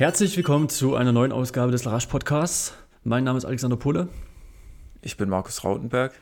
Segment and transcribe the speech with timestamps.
[0.00, 2.72] Herzlich willkommen zu einer neuen Ausgabe des Larash Podcasts.
[3.04, 4.08] Mein Name ist Alexander Pulle.
[5.02, 6.14] Ich bin Markus Rautenberg.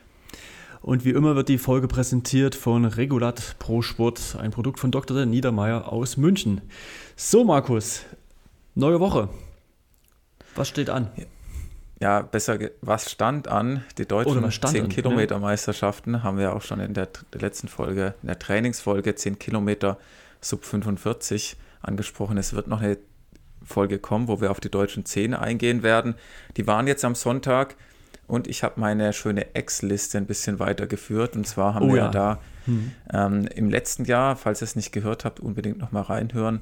[0.81, 5.25] Und wie immer wird die Folge präsentiert von Regulat Pro Sport, ein Produkt von Dr.
[5.25, 6.59] Niedermeyer aus München.
[7.15, 8.01] So, Markus,
[8.75, 9.29] neue Woche.
[10.55, 11.09] Was steht an?
[12.01, 13.85] Ja, besser, was stand an?
[13.97, 16.23] Die deutschen 10-Kilometer-Meisterschaften ja.
[16.23, 19.97] haben wir auch schon in der, der letzten Folge, in der Trainingsfolge 10 Kilometer
[20.41, 22.37] sub 45 angesprochen.
[22.37, 22.97] Es wird noch eine
[23.69, 26.15] Folge kommen, wo wir auf die deutschen Zähne eingehen werden.
[26.57, 27.75] Die waren jetzt am Sonntag
[28.27, 31.35] und ich habe meine schöne Ex-Liste ein bisschen weitergeführt.
[31.35, 32.91] Und zwar haben oh, wir ja da hm.
[33.13, 36.61] ähm, im letzten Jahr, falls ihr es nicht gehört habt, unbedingt nochmal reinhören,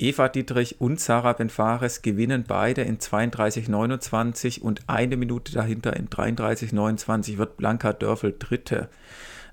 [0.00, 7.36] Eva Dietrich und Sarah Benfares gewinnen beide in 32,29 und eine Minute dahinter in 33,29
[7.36, 8.88] wird Blanca Dörfel Dritte.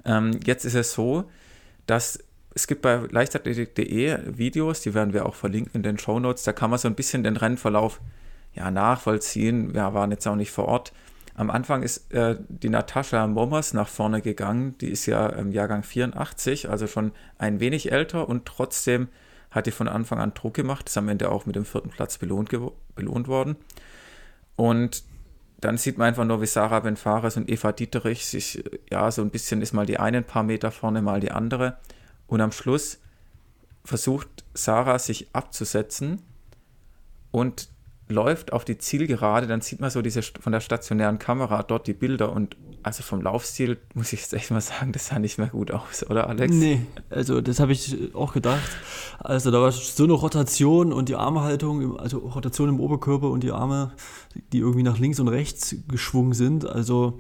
[0.06, 1.30] Ähm, jetzt ist es so,
[1.86, 2.20] dass
[2.56, 6.44] es gibt bei leichtathletik.de Videos, die werden wir auch verlinken in den Show Notes.
[6.44, 8.02] Da kann man so ein bisschen den Rennverlauf
[8.56, 9.74] ja, nachvollziehen.
[9.74, 10.94] Wir waren jetzt auch nicht vor Ort.
[11.36, 14.76] Am Anfang ist äh, die Natascha Mommers nach vorne gegangen.
[14.80, 19.10] Die ist ja im Jahrgang 84, also schon ein wenig älter und trotzdem
[19.58, 22.18] hat die von Anfang an Druck gemacht, ist am Ende auch mit dem vierten Platz
[22.18, 22.50] belohnt,
[22.96, 23.56] belohnt worden.
[24.56, 25.04] Und
[25.60, 29.32] dann sieht man einfach nur, wie Sarah Benfares und Eva Dieterich sich, ja, so ein
[29.32, 31.78] bisschen ist mal die eine ein paar Meter vorne, mal die andere.
[32.28, 33.00] Und am Schluss
[33.84, 36.22] versucht Sarah sich abzusetzen
[37.32, 37.70] und
[38.10, 41.94] läuft auf die Zielgerade, dann sieht man so diese von der stationären Kamera dort die
[41.94, 45.48] Bilder und also vom Laufstil muss ich jetzt echt mal sagen, das sah nicht mehr
[45.48, 46.54] gut aus, oder Alex?
[46.54, 48.70] Nee, also das habe ich auch gedacht.
[49.20, 53.52] Also da war so eine Rotation und die Armhaltung, also Rotation im Oberkörper und die
[53.52, 53.92] Arme,
[54.54, 56.66] die irgendwie nach links und rechts geschwungen sind.
[56.66, 57.20] Also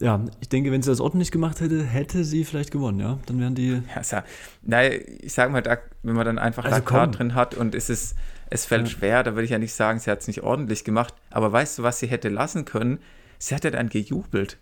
[0.00, 3.18] ja, ich denke, wenn sie das ordentlich gemacht hätte, hätte sie vielleicht gewonnen, ja.
[3.26, 3.82] Dann wären die.
[3.94, 4.24] Ja, ja,
[4.62, 7.90] nein, ich sage mal, da, wenn man dann einfach also Laktat drin hat und es
[7.90, 8.14] ist,
[8.50, 8.94] es fällt ja.
[8.94, 11.14] schwer, da würde ich ja nicht sagen, sie hat es nicht ordentlich gemacht.
[11.30, 13.00] Aber weißt du, was sie hätte lassen können?
[13.38, 14.58] Sie hätte dann gejubelt.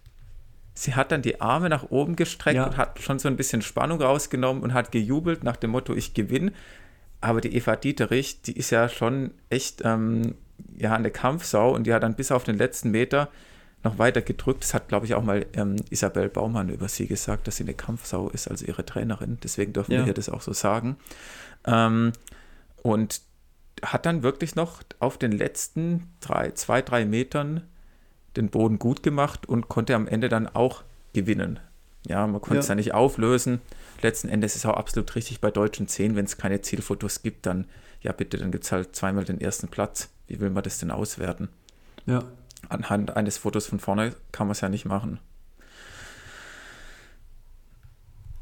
[0.79, 2.67] Sie hat dann die Arme nach oben gestreckt ja.
[2.67, 6.13] und hat schon so ein bisschen Spannung rausgenommen und hat gejubelt nach dem Motto, ich
[6.13, 6.53] gewinne.
[7.23, 10.35] Aber die Eva Dieterich, die ist ja schon echt ähm,
[10.77, 13.31] ja, eine Kampfsau und die hat dann bis auf den letzten Meter
[13.85, 14.65] noch weiter gedrückt.
[14.65, 17.73] Das hat, glaube ich, auch mal ähm, Isabel Baumann über sie gesagt, dass sie eine
[17.73, 19.39] Kampfsau ist als ihre Trainerin.
[19.43, 19.99] Deswegen dürfen ja.
[20.01, 20.97] wir hier das auch so sagen.
[21.67, 22.13] Ähm,
[22.83, 23.23] und
[23.83, 27.63] hat dann wirklich noch auf den letzten drei, zwei, drei Metern
[28.37, 31.61] den Boden gut gemacht und konnte am Ende dann auch gewinnen.
[32.07, 32.61] Ja, man konnte ja.
[32.61, 33.61] es ja nicht auflösen.
[34.03, 37.47] Letzten Endes ist es auch absolut richtig bei deutschen 10, wenn es keine Zielfotos gibt,
[37.47, 37.67] dann
[38.03, 40.11] ja bitte, dann gibt es halt zweimal den ersten Platz.
[40.29, 41.49] Wie will man das denn auswerten?
[42.05, 42.25] Ja.
[42.69, 45.19] Anhand eines Fotos von vorne kann man es ja nicht machen.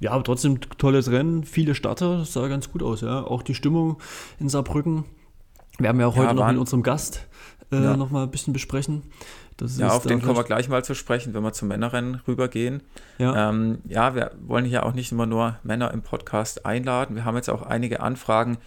[0.00, 3.22] Ja, aber trotzdem tolles Rennen, viele Starter, das sah ganz gut aus, ja.
[3.22, 3.98] Auch die Stimmung
[4.38, 5.04] in Saarbrücken.
[5.78, 7.26] Wir haben ja auch ja, heute noch mit unserem Gast
[7.72, 7.96] äh, ja.
[7.96, 9.02] noch mal ein bisschen besprechen.
[9.56, 12.82] Das ja, auf den kommen wir gleich mal zu sprechen, wenn wir zum Männerrennen rübergehen.
[13.18, 13.50] Ja.
[13.50, 17.14] Ähm, ja, wir wollen hier auch nicht immer nur Männer im Podcast einladen.
[17.14, 18.58] Wir haben jetzt auch einige Anfragen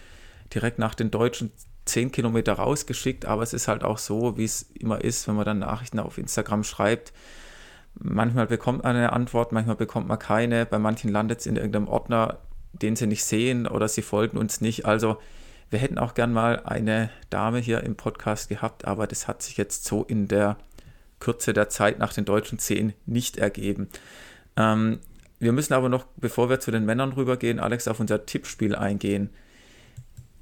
[0.54, 1.52] direkt nach den deutschen
[1.84, 5.44] 10 Kilometer rausgeschickt, aber es ist halt auch so, wie es immer ist, wenn man
[5.44, 7.12] dann Nachrichten auf Instagram schreibt.
[7.94, 10.66] Manchmal bekommt man eine Antwort, manchmal bekommt man keine.
[10.66, 12.38] Bei manchen landet es in irgendeinem Ordner,
[12.72, 14.86] den sie nicht sehen oder sie folgen uns nicht.
[14.86, 15.18] Also
[15.70, 19.56] wir hätten auch gern mal eine Dame hier im Podcast gehabt, aber das hat sich
[19.56, 20.56] jetzt so in der
[21.20, 23.88] Kürze der Zeit nach den deutschen Zehn nicht ergeben.
[24.56, 25.00] Ähm,
[25.38, 29.30] wir müssen aber noch, bevor wir zu den Männern rübergehen, Alex, auf unser Tippspiel eingehen.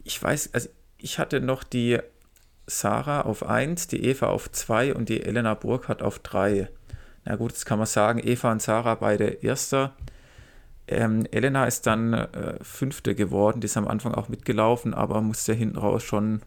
[0.04, 0.68] Ich weiß, also
[0.98, 1.98] ich hatte noch die
[2.66, 6.68] Sarah auf 1, die Eva auf 2 und die Elena Burkhardt auf 3.
[7.24, 9.94] Na gut, jetzt kann man sagen, Eva und Sarah beide Erster.
[10.88, 15.52] Ähm, Elena ist dann äh, Fünfte geworden, die ist am Anfang auch mitgelaufen, aber musste
[15.52, 16.42] hinten raus schon,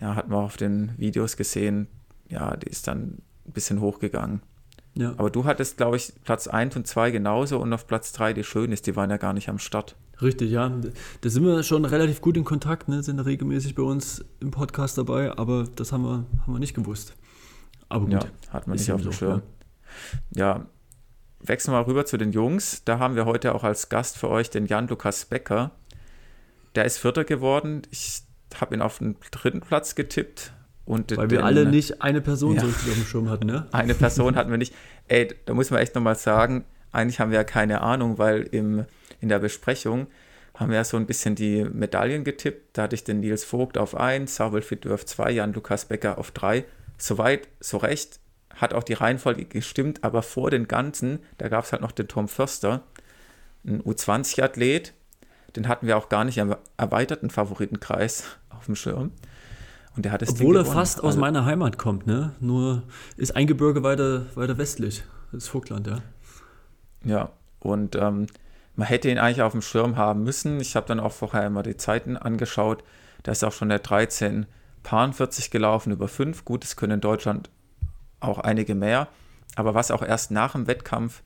[0.00, 1.86] ja, hat man auf den Videos gesehen,
[2.28, 4.42] ja, die ist dann ein bisschen hochgegangen.
[4.94, 5.10] Ja.
[5.18, 8.44] Aber du hattest, glaube ich, Platz 1 und 2 genauso und auf Platz 3 die
[8.44, 9.94] Schönes, die waren ja gar nicht am Start.
[10.22, 10.72] Richtig, ja.
[11.20, 13.02] Da sind wir schon relativ gut in Kontakt, ne?
[13.02, 17.14] sind regelmäßig bei uns im Podcast dabei, aber das haben wir, haben wir nicht gewusst.
[17.90, 18.14] Aber gut.
[18.14, 18.20] Ja,
[18.50, 19.42] hat man nicht auf dem Schirm.
[20.34, 20.56] Ja.
[20.56, 20.66] ja,
[21.40, 22.82] wechseln wir mal rüber zu den Jungs.
[22.84, 25.72] Da haben wir heute auch als Gast für euch den Jan-Lukas Becker.
[26.74, 27.82] Der ist Vierter geworden.
[27.90, 28.22] Ich
[28.58, 30.52] habe ihn auf den dritten Platz getippt.
[30.86, 32.60] Und Weil wir alle nicht eine Person ja.
[32.60, 33.66] so richtig auf dem Schirm hatten, ne?
[33.72, 34.72] Eine Person hatten wir nicht.
[35.08, 38.84] Ey, da muss man echt nochmal sagen, eigentlich haben wir ja keine Ahnung, weil im,
[39.20, 40.06] in der Besprechung
[40.54, 42.78] haben wir ja so ein bisschen die Medaillen getippt.
[42.78, 46.18] Da hatte ich den Nils Vogt auf 1, Samuel Fittler auf 2, Jan Lukas Becker
[46.18, 46.64] auf 3.
[46.98, 48.20] Soweit, so recht,
[48.54, 52.08] hat auch die Reihenfolge gestimmt, aber vor den ganzen, da gab es halt noch den
[52.08, 52.84] Tom Förster,
[53.66, 54.94] ein U20-Athlet,
[55.56, 59.12] den hatten wir auch gar nicht im erweiterten Favoritenkreis auf dem Schirm.
[59.96, 62.34] Und der hat es Obwohl er fast also, aus meiner Heimat kommt, ne?
[62.38, 62.82] Nur
[63.16, 65.02] ist ein Gebirge weiter, weiter westlich.
[65.32, 65.98] Das ist Vogtland, ja.
[67.04, 68.26] Ja, und ähm,
[68.74, 70.60] man hätte ihn eigentlich auf dem Schirm haben müssen.
[70.60, 72.84] Ich habe dann auch vorher immer die Zeiten angeschaut.
[73.22, 74.46] Da ist auch schon der 13
[74.82, 76.44] Paar 40 gelaufen über 5.
[76.44, 77.50] Gut, es können in Deutschland
[78.20, 79.08] auch einige mehr.
[79.56, 81.22] Aber was auch erst nach dem Wettkampf,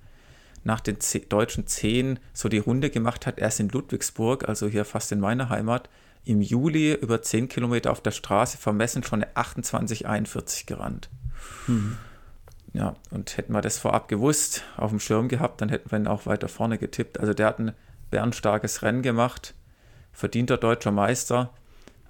[0.62, 5.10] nach den deutschen 10 so die Runde gemacht hat, erst in Ludwigsburg, also hier fast
[5.10, 5.88] in meiner Heimat,
[6.24, 11.08] im Juli über 10 Kilometer auf der Straße vermessen schon eine 28,41 gerannt.
[11.66, 11.96] Mhm.
[12.72, 16.06] Ja, und hätten wir das vorab gewusst, auf dem Schirm gehabt, dann hätten wir ihn
[16.06, 17.18] auch weiter vorne getippt.
[17.18, 17.72] Also der hat ein
[18.10, 19.54] bernstarkes Rennen gemacht,
[20.12, 21.52] verdienter deutscher Meister.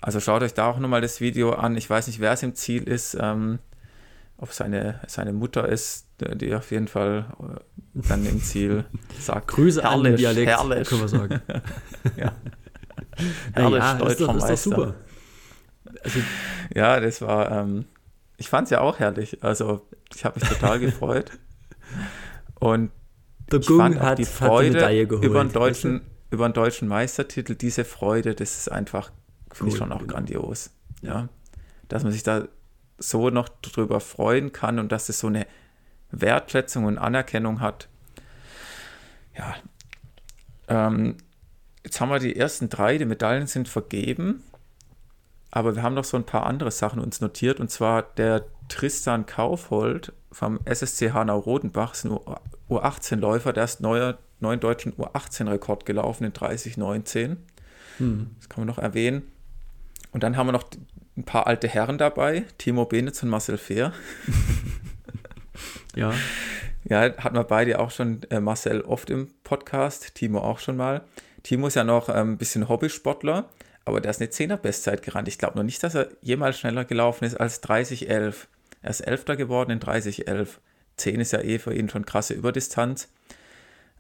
[0.03, 1.77] Also schaut euch da auch nochmal das Video an.
[1.77, 3.59] Ich weiß nicht, wer es im Ziel ist, ähm,
[4.37, 7.61] ob seine, seine Mutter ist, die auf jeden Fall äh,
[8.09, 8.85] dann im Ziel
[9.21, 9.49] sagt.
[9.49, 10.89] Grüße herrlich, an den Dialekt, herrlich.
[10.89, 11.43] können wir sagen.
[12.17, 12.33] ja.
[13.53, 14.53] Herrlich, ja, deutscher ist doch, Meister.
[14.53, 14.95] Ist doch super.
[16.05, 16.21] Also,
[16.75, 17.87] ja, das war, ähm,
[18.37, 19.43] ich fand es ja auch herrlich.
[19.43, 21.33] Also ich habe mich total gefreut.
[22.59, 22.91] Und
[23.51, 27.85] Der ich Gung fand auch die Freude über einen, deutschen, über einen deutschen Meistertitel, diese
[27.85, 29.11] Freude, das ist einfach,
[29.53, 30.13] finde cool, ich schon auch genau.
[30.13, 30.71] grandios.
[31.03, 31.29] Ja.
[31.89, 32.49] Dass man sich da
[32.99, 35.47] so noch drüber freuen kann und dass es so eine
[36.11, 37.89] Wertschätzung und Anerkennung hat.
[39.37, 39.55] Ja.
[40.69, 41.17] Ähm,
[41.85, 44.43] jetzt haben wir die ersten drei, die Medaillen sind vergeben.
[45.51, 47.59] Aber wir haben noch so ein paar andere Sachen uns notiert.
[47.59, 52.19] Und zwar der Tristan Kaufhold vom SSC Hanau-Rodenbach, ist ein
[52.69, 57.37] U18-Läufer, der ist neuer, neuen deutschen U18-Rekord gelaufen in 30,19.
[57.99, 58.31] Hm.
[58.39, 59.23] Das kann man noch erwähnen.
[60.13, 60.67] Und dann haben wir noch
[61.17, 63.93] ein paar alte Herren dabei, Timo Benitz und Marcel Fehr.
[65.97, 66.13] ja.
[66.85, 71.03] Ja, hatten wir beide auch schon, äh, Marcel oft im Podcast, Timo auch schon mal.
[71.43, 73.49] Timo ist ja noch äh, ein bisschen Hobbysportler
[73.85, 75.29] aber der ist eine 10er Bestzeit gerannt.
[75.29, 78.47] Ich glaube noch nicht, dass er jemals schneller gelaufen ist als 30,11.
[78.83, 80.49] Er ist Elfter geworden in 30,11.
[80.97, 83.09] 10 ist ja eh für ihn schon krasse Überdistanz.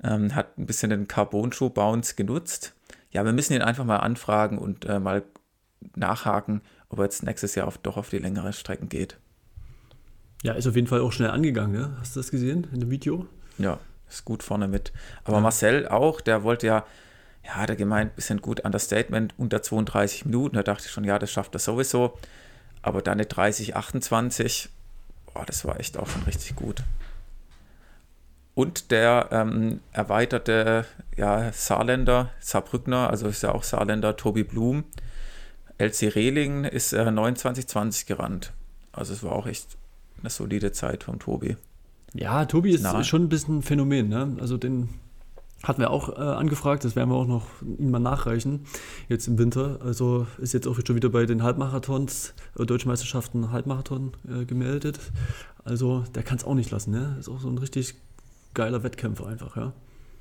[0.02, 2.74] Ähm, hat ein bisschen den Carbon-Schuh-Bounce genutzt.
[3.10, 5.24] Ja, wir müssen ihn einfach mal anfragen und äh, mal
[5.96, 9.18] nachhaken, ob er jetzt nächstes Jahr auf, doch auf die längere Strecken geht.
[10.42, 11.96] Ja, ist auf jeden Fall auch schnell angegangen, ne?
[11.98, 13.26] Hast du das gesehen in dem Video?
[13.58, 14.92] Ja, ist gut vorne mit.
[15.24, 15.40] Aber ja.
[15.40, 16.86] Marcel auch, der wollte ja
[17.44, 20.56] ja, hat er gemeint, bisschen gut Understatement, unter 32 Minuten.
[20.56, 22.18] Da dachte ich schon, ja, das schafft er sowieso.
[22.82, 24.68] Aber dann eine 30, 28,
[25.32, 26.82] boah, das war echt auch schon richtig gut.
[28.54, 30.84] Und der ähm, erweiterte
[31.16, 34.84] ja, Saarländer, Saarbrückner, also ist ja auch Saarländer, Tobi Blum,
[35.78, 38.52] LC Rehling ist äh, 29,20 gerannt.
[38.92, 39.78] Also es war auch echt
[40.20, 41.56] eine solide Zeit vom Tobi.
[42.12, 43.02] Ja, Tobi ist nah.
[43.04, 44.08] schon ein bisschen ein Phänomen.
[44.08, 44.36] Ne?
[44.40, 44.90] Also den
[45.62, 48.66] hatten wir auch äh, angefragt, das werden wir auch noch ihm mal nachreichen,
[49.08, 49.78] jetzt im Winter.
[49.84, 54.98] Also ist jetzt auch schon wieder bei den Halbmarathons, äh, Deutschen Meisterschaften Halbmarathon äh, gemeldet.
[55.64, 57.16] Also der kann es auch nicht lassen, ne?
[57.18, 57.94] Ist auch so ein richtig
[58.54, 59.72] geiler Wettkämpfer einfach, ja.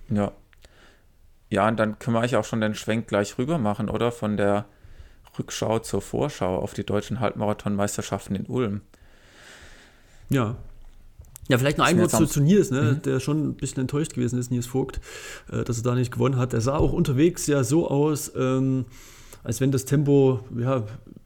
[0.10, 0.32] Ja.
[1.50, 4.12] Ja, und dann können wir eigentlich auch schon den Schwenk gleich rüber machen, oder?
[4.12, 4.66] Von der
[5.38, 8.82] Rückschau zur Vorschau auf die deutschen Halbmarathon-Meisterschaften in Ulm.
[10.30, 10.58] Ja,
[11.50, 13.02] ja, vielleicht noch ein Wort zu, zu Nils, ne, mhm.
[13.02, 15.02] der schon ein bisschen enttäuscht gewesen ist, Nils Vogt,
[15.52, 16.54] äh, dass er da nicht gewonnen hat.
[16.54, 18.86] Er sah auch unterwegs ja so aus, ähm,
[19.44, 20.84] als wenn das Tempo ja,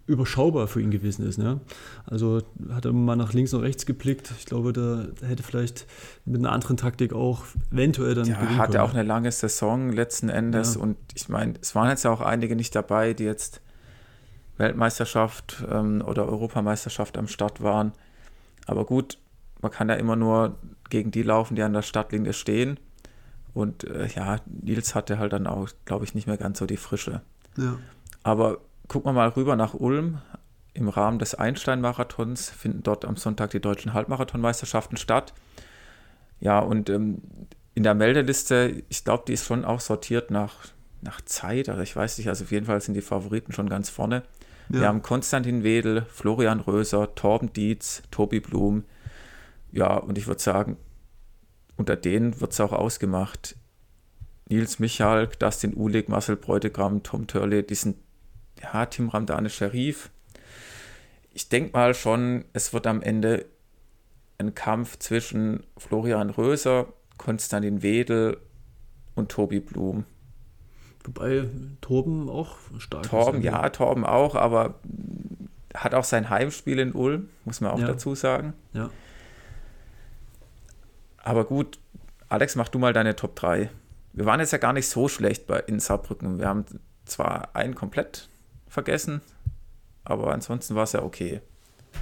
[0.07, 1.37] überschaubar für ihn gewesen ist.
[1.37, 1.59] Ne?
[2.05, 4.31] Also hat er mal nach links und rechts geblickt.
[4.37, 5.85] Ich glaube, da, hätte vielleicht
[6.23, 8.25] mit einer anderen Taktik auch eventuell dann.
[8.25, 10.75] Ja, hat er auch eine lange Saison letzten Endes.
[10.75, 10.81] Ja.
[10.81, 13.61] Und ich meine, es waren jetzt ja auch einige nicht dabei, die jetzt
[14.57, 17.91] Weltmeisterschaft ähm, oder Europameisterschaft am Start waren.
[18.67, 19.17] Aber gut,
[19.63, 20.57] man kann ja immer nur
[20.89, 22.79] gegen die laufen, die an der Startlinie stehen.
[23.53, 26.77] Und äh, ja, Nils hatte halt dann auch, glaube ich, nicht mehr ganz so die
[26.77, 27.21] Frische.
[27.57, 27.77] Ja.
[28.23, 30.19] Aber gucken wir mal rüber nach Ulm.
[30.73, 35.33] Im Rahmen des Einstein-Marathons finden dort am Sonntag die deutschen Halbmarathonmeisterschaften statt.
[36.39, 37.21] Ja, und ähm,
[37.75, 40.55] in der Meldeliste, ich glaube, die ist schon auch sortiert nach,
[41.01, 41.69] nach Zeit.
[41.69, 44.23] Also ich weiß nicht, also auf jeden Fall sind die Favoriten schon ganz vorne.
[44.69, 44.79] Ja.
[44.79, 48.83] Wir haben Konstantin Wedel, Florian Röser, Torben Dietz, Tobi Blum.
[49.73, 50.77] Ja, und ich würde sagen,
[51.75, 53.55] unter denen wird es auch ausgemacht.
[54.47, 57.97] Nils Michalk, Dustin Uhlig, Marcel Bräutigam, Tom Törle, die sind,
[58.61, 60.11] ja, Tim Ramdane Sharif.
[61.33, 63.45] Ich denke mal schon, es wird am Ende
[64.37, 68.37] ein Kampf zwischen Florian Röser, Konstantin Wedel
[69.15, 70.05] und Tobi Blum.
[71.03, 71.45] Wobei
[71.81, 73.45] Torben auch stark Torben, ist.
[73.45, 74.75] ja, Torben auch, aber
[75.73, 77.87] hat auch sein Heimspiel in Ulm, muss man auch ja.
[77.87, 78.53] dazu sagen.
[78.73, 78.89] Ja.
[81.23, 81.79] Aber gut,
[82.29, 83.71] Alex, mach du mal deine Top 3.
[84.11, 86.37] Wir waren jetzt ja gar nicht so schlecht bei, in Saarbrücken.
[86.37, 86.65] Wir haben
[87.05, 88.29] zwar einen komplett
[88.67, 89.21] vergessen,
[90.03, 91.41] aber ansonsten war es ja okay.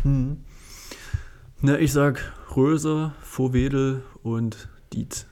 [0.04, 0.44] Hm.
[1.62, 5.28] Na, ich sag Röser, Vorwedel und Dietz.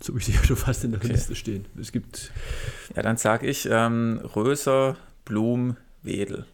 [0.00, 1.12] So wie sie ja schon fast in der okay.
[1.12, 1.66] Liste stehen.
[1.80, 2.32] Es gibt.
[2.94, 6.46] Ja, dann sage ich ähm, Röser, Blum, Wedel.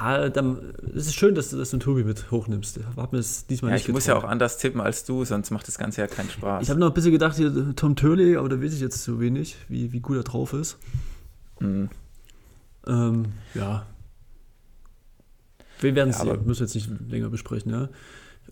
[0.00, 0.58] Ah, dann,
[0.94, 2.78] es ist schön, dass du das den Tobi mit hochnimmst.
[2.96, 3.96] Hab mir das diesmal ja, nicht Ich getraut.
[3.96, 6.62] muss ja auch anders tippen als du, sonst macht das Ganze ja keinen Spaß.
[6.62, 9.18] Ich habe noch ein bisschen gedacht, hier Tom Turley, aber da weiß ich jetzt so
[9.18, 10.78] wenig, wie, wie gut er drauf ist.
[11.58, 11.88] Mhm.
[12.86, 13.24] Ähm,
[13.54, 13.86] ja.
[15.80, 17.88] Wir werden es ja, sehen, müssen wir jetzt nicht länger besprechen, ja.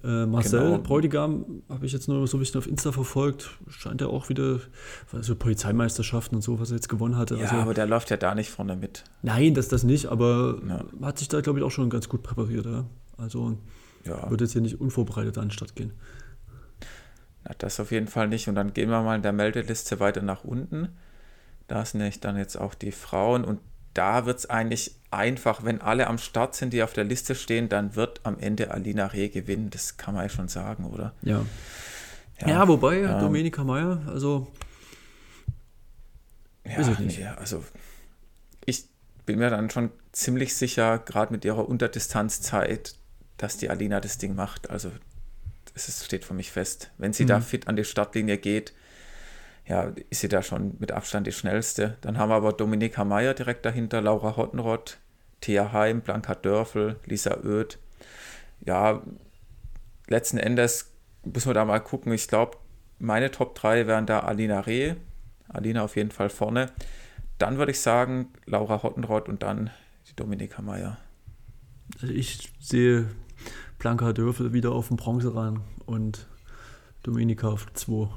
[0.05, 0.79] Äh, Marcel genau.
[0.79, 3.51] Bräutigam habe ich jetzt nur so ein bisschen auf Insta verfolgt.
[3.69, 4.61] Scheint ja auch wieder,
[5.13, 7.37] also Polizeimeisterschaften und so, was er jetzt gewonnen hatte.
[7.37, 9.05] Ja, also, aber der läuft ja da nicht vorne mit.
[9.23, 10.85] Nein, das das nicht, aber ja.
[11.03, 12.67] hat sich da, glaube ich, auch schon ganz gut präpariert.
[12.67, 12.85] Ja?
[13.17, 13.57] Also
[14.05, 14.31] ja.
[14.31, 15.93] wird jetzt hier nicht unvorbereitet an den Start gehen.
[17.45, 18.49] Na, das auf jeden Fall nicht.
[18.49, 20.89] Und dann gehen wir mal in der Meldeliste weiter nach unten.
[21.69, 23.61] Da sind nämlich dann jetzt auch die Frauen und
[23.97, 27.69] da wird es eigentlich einfach, wenn alle am Start sind, die auf der Liste stehen,
[27.69, 29.71] dann wird am Ende Alina Reh gewinnen.
[29.71, 31.15] Das kann man ja schon sagen, oder?
[31.23, 31.45] Ja.
[32.41, 34.49] Ja, ja wobei, ähm, Domenica Meyer, also.
[36.65, 37.19] Ja, ich nicht.
[37.19, 37.65] Nee, also
[38.65, 38.85] ich
[39.25, 42.97] bin mir dann schon ziemlich sicher, gerade mit ihrer Unterdistanzzeit,
[43.39, 44.69] dass die Alina das Ding macht.
[44.69, 44.91] Also
[45.75, 46.91] es steht für mich fest.
[46.99, 47.29] Wenn sie mhm.
[47.29, 48.75] da fit an die Startlinie geht,
[49.67, 51.99] ja, ist sie da schon mit Abstand die schnellste.
[52.01, 54.99] Dann haben wir aber Dominika Meyer direkt dahinter, Laura Hottenrott,
[55.41, 57.79] Thea Heim, Blanka Dörfel, Lisa Oeth.
[58.61, 59.03] Ja,
[60.07, 60.93] letzten Endes
[61.25, 62.13] müssen wir da mal gucken.
[62.13, 62.59] Ich glaube,
[62.99, 64.95] meine Top 3 wären da Alina Reh,
[65.49, 66.71] Alina auf jeden Fall vorne.
[67.39, 69.71] Dann würde ich sagen, Laura Hottenrott und dann
[70.09, 70.97] die Dominika Meyer.
[72.01, 73.09] Also ich sehe
[73.79, 76.27] Blanka Dörfel wieder auf dem Bronze ran und
[77.03, 78.09] Dominika auf 2.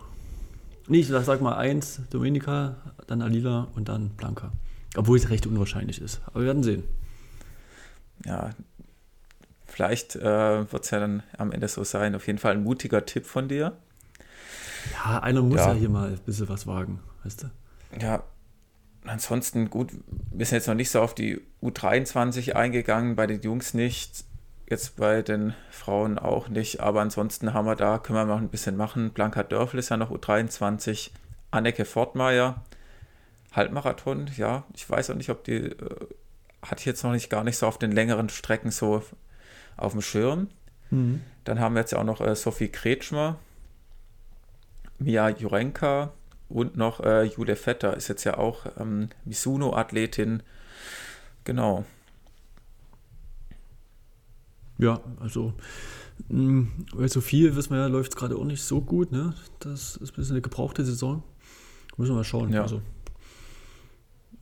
[0.90, 4.52] Nee, ich sag mal eins, Dominika, dann Alila und dann Blanca.
[4.98, 6.20] Obwohl es recht unwahrscheinlich ist.
[6.26, 6.84] Aber wir werden sehen.
[8.26, 8.50] Ja,
[9.68, 12.16] vielleicht äh, wird es ja dann am Ende so sein.
[12.16, 13.78] Auf jeden Fall ein mutiger Tipp von dir.
[14.94, 17.52] Ja, einer muss ja, ja hier mal ein bisschen was wagen, weißt du?
[18.02, 18.24] Ja,
[19.06, 19.92] ansonsten gut,
[20.32, 24.26] wir sind jetzt noch nicht so auf die U23 eingegangen, bei den Jungs nicht.
[24.70, 28.50] Jetzt bei den Frauen auch nicht, aber ansonsten haben wir da, können wir noch ein
[28.50, 29.10] bisschen machen.
[29.10, 31.10] Blanka Dörfel ist ja noch U23,
[31.50, 32.64] Anneke Fortmeier,
[33.52, 36.08] Halbmarathon, ja, ich weiß auch nicht, ob die, äh,
[36.62, 39.02] hatte ich jetzt noch nicht gar nicht so auf den längeren Strecken so
[39.76, 40.50] auf dem Schirm.
[40.92, 41.22] Mhm.
[41.46, 43.38] Dann haben wir jetzt auch noch äh, Sophie Kretschmer,
[45.00, 46.12] Mia Jurenka
[46.48, 50.44] und noch äh, Jule Vetter ist jetzt ja auch ähm, Misuno-Athletin.
[51.44, 51.86] Genau.
[54.80, 55.54] Ja, also
[56.28, 59.12] hm, weil so viel, wissen wir ja, läuft es gerade auch nicht so gut.
[59.12, 59.34] Ne?
[59.60, 61.24] Das ist ein bisschen eine gebrauchte Saison.
[61.98, 62.52] Müssen wir mal schauen.
[62.52, 62.64] Ja.
[62.64, 62.82] Also,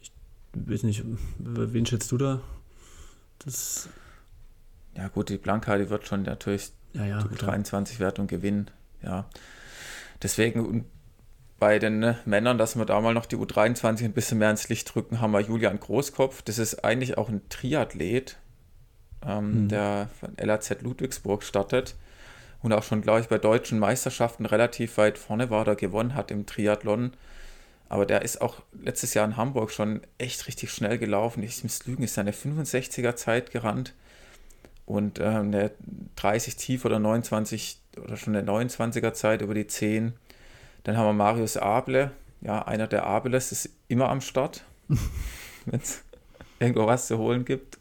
[0.02, 0.12] ich
[0.54, 1.04] weiß nicht,
[1.40, 2.42] wen schätzt du da?
[3.40, 3.90] Das
[4.96, 8.72] ja, gut, die Blanka, die wird schon natürlich ja, ja, die 23-Wertung gewinnen.
[9.04, 9.30] Ja.
[10.24, 10.86] Deswegen
[11.60, 14.70] bei den ne, Männern, dass wir da mal noch die U23 ein bisschen mehr ins
[14.70, 16.42] Licht drücken, haben wir Julian Großkopf.
[16.42, 18.38] Das ist eigentlich auch ein Triathlet
[19.26, 19.70] ähm, mhm.
[19.70, 21.96] der von LAZ Ludwigsburg startet
[22.62, 26.32] und auch schon, glaube ich, bei deutschen Meisterschaften relativ weit vorne war oder gewonnen hat
[26.32, 27.14] im Triathlon.
[27.90, 31.42] Aber der ist auch letztes Jahr in Hamburg schon echt richtig schnell gelaufen.
[31.44, 33.94] Ich muss lügen, ist seine 65er Zeit gerannt
[34.86, 35.72] und äh, eine
[36.16, 40.14] 30 tief oder 29 oder schon eine 29er Zeit über die 10.
[40.84, 44.64] Dann haben wir Marius Able, ja, einer der Abeles ist immer am Start.
[46.60, 47.78] irgendwo was zu holen gibt.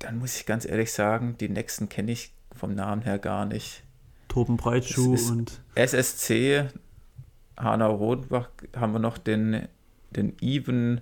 [0.00, 3.84] Dann muss ich ganz ehrlich sagen, die nächsten kenne ich vom Namen her gar nicht.
[4.28, 5.60] Torben Breitschuh und.
[5.74, 6.68] SSC,
[7.56, 9.68] Hanau Rodenbach, haben wir noch den,
[10.10, 11.00] den Even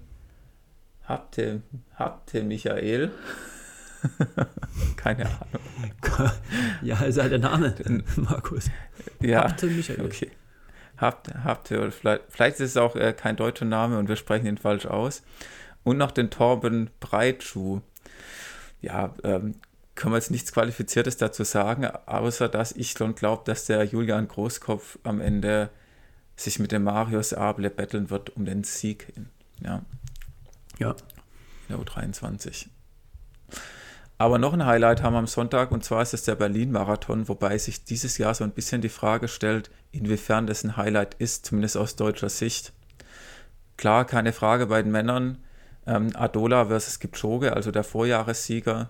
[1.04, 1.62] Habte,
[1.94, 3.10] Habte Michael.
[4.96, 6.32] Keine Ahnung.
[6.82, 7.74] ja, ist halt der Name,
[8.16, 8.70] Markus.
[9.20, 10.04] Ja, Habte Michael.
[10.04, 10.30] Okay.
[10.96, 14.46] Habt, habt ihr, vielleicht, vielleicht ist es auch äh, kein deutscher Name und wir sprechen
[14.46, 15.22] ihn falsch aus.
[15.84, 17.80] Und noch den Torben Breitschuh.
[18.80, 19.54] Ja, ähm,
[19.94, 24.28] können wir jetzt nichts Qualifiziertes dazu sagen, außer dass ich schon glaube, dass der Julian
[24.28, 25.70] Großkopf am Ende
[26.36, 29.12] sich mit dem Marius Able betteln wird um den Sieg.
[29.60, 29.82] Ja.
[30.78, 30.94] Ja.
[31.68, 32.68] Der U23.
[34.18, 37.56] Aber noch ein Highlight haben wir am Sonntag und zwar ist es der Berlin-Marathon, wobei
[37.58, 41.76] sich dieses Jahr so ein bisschen die Frage stellt, inwiefern das ein Highlight ist, zumindest
[41.76, 42.72] aus deutscher Sicht.
[43.76, 45.38] Klar, keine Frage bei den Männern.
[45.88, 48.88] Ähm, Adola versus Kipchoge, also der Vorjahressieger.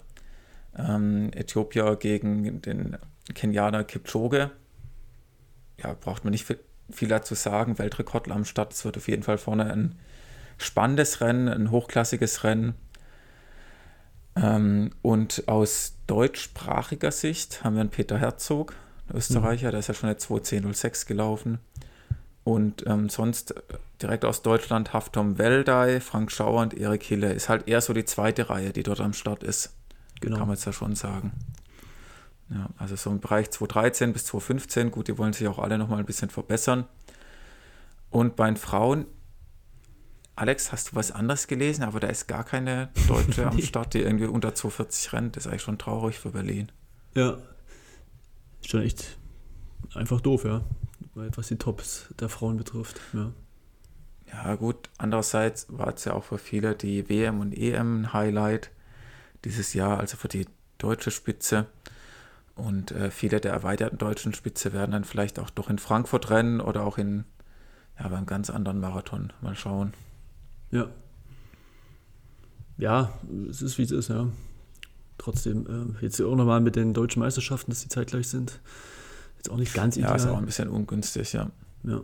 [0.76, 2.97] Ähm, Äthiopier gegen den
[3.35, 4.50] Kenianer Kipchoge.
[5.83, 7.78] Ja, braucht man nicht viel, dazu sagen.
[7.78, 8.73] Weltrekordler am Start.
[8.73, 9.95] Es wird auf jeden Fall vorne ein
[10.57, 12.75] spannendes Rennen, ein hochklassiges Rennen.
[14.35, 18.75] Ähm, und aus deutschsprachiger Sicht haben wir einen Peter Herzog,
[19.14, 19.71] Österreicher, mhm.
[19.73, 21.59] der ist ja schon eine 2.10.06 gelaufen.
[22.49, 23.61] Und ähm, sonst äh,
[24.00, 27.31] direkt aus Deutschland Haftom Weldey, Frank Schauer und Erik Hille.
[27.35, 29.76] Ist halt eher so die zweite Reihe, die dort am Start ist.
[30.23, 30.38] Genau.
[30.38, 31.33] Kann man jetzt ja schon sagen.
[32.49, 35.99] Ja, also so im Bereich 2013 bis 2015, gut, die wollen sich auch alle nochmal
[35.99, 36.87] ein bisschen verbessern.
[38.09, 39.05] Und bei den Frauen
[40.35, 41.83] Alex, hast du was anderes gelesen?
[41.85, 45.37] Aber da ist gar keine Deutsche am Start, die irgendwie unter 240 rennt.
[45.37, 46.73] Das ist eigentlich schon traurig für Berlin.
[47.14, 47.37] Ja.
[48.62, 49.19] Ist schon echt
[49.95, 50.62] einfach doof, ja.
[51.35, 53.01] Was die Tops der Frauen betrifft.
[53.13, 53.33] Ja.
[54.33, 54.91] Ja, gut.
[54.99, 58.71] Andererseits war es ja auch für viele die WM und EM ein Highlight
[59.45, 60.47] dieses Jahr, also für die
[60.79, 61.67] deutsche Spitze.
[62.55, 66.61] Und äh, viele der erweiterten deutschen Spitze werden dann vielleicht auch doch in Frankfurt rennen
[66.61, 67.25] oder auch in
[67.99, 69.33] ja, beim ganz anderen Marathon.
[69.40, 69.95] Mal schauen.
[70.71, 70.88] Ja.
[72.77, 73.12] Ja,
[73.49, 74.29] es ist wie es ist, ja.
[75.19, 78.61] Trotzdem, äh, jetzt auch nochmal mit den deutschen Meisterschaften, dass die zeitgleich sind.
[79.38, 80.11] Jetzt auch nicht ganz ideal.
[80.11, 81.51] Ja, ist auch ein bisschen ungünstig, ja.
[81.85, 82.01] Ja.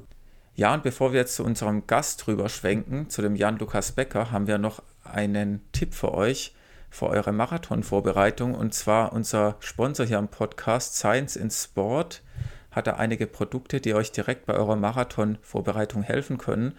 [0.56, 4.46] Ja, und bevor wir jetzt zu unserem Gast drüber schwenken, zu dem Jan-Lukas Becker, haben
[4.46, 6.54] wir noch einen Tipp für euch
[6.90, 8.54] für eure Marathon-Vorbereitung.
[8.54, 12.22] Und zwar unser Sponsor hier am Podcast, Science in Sport,
[12.70, 16.74] hat da einige Produkte, die euch direkt bei eurer Marathon-Vorbereitung helfen können.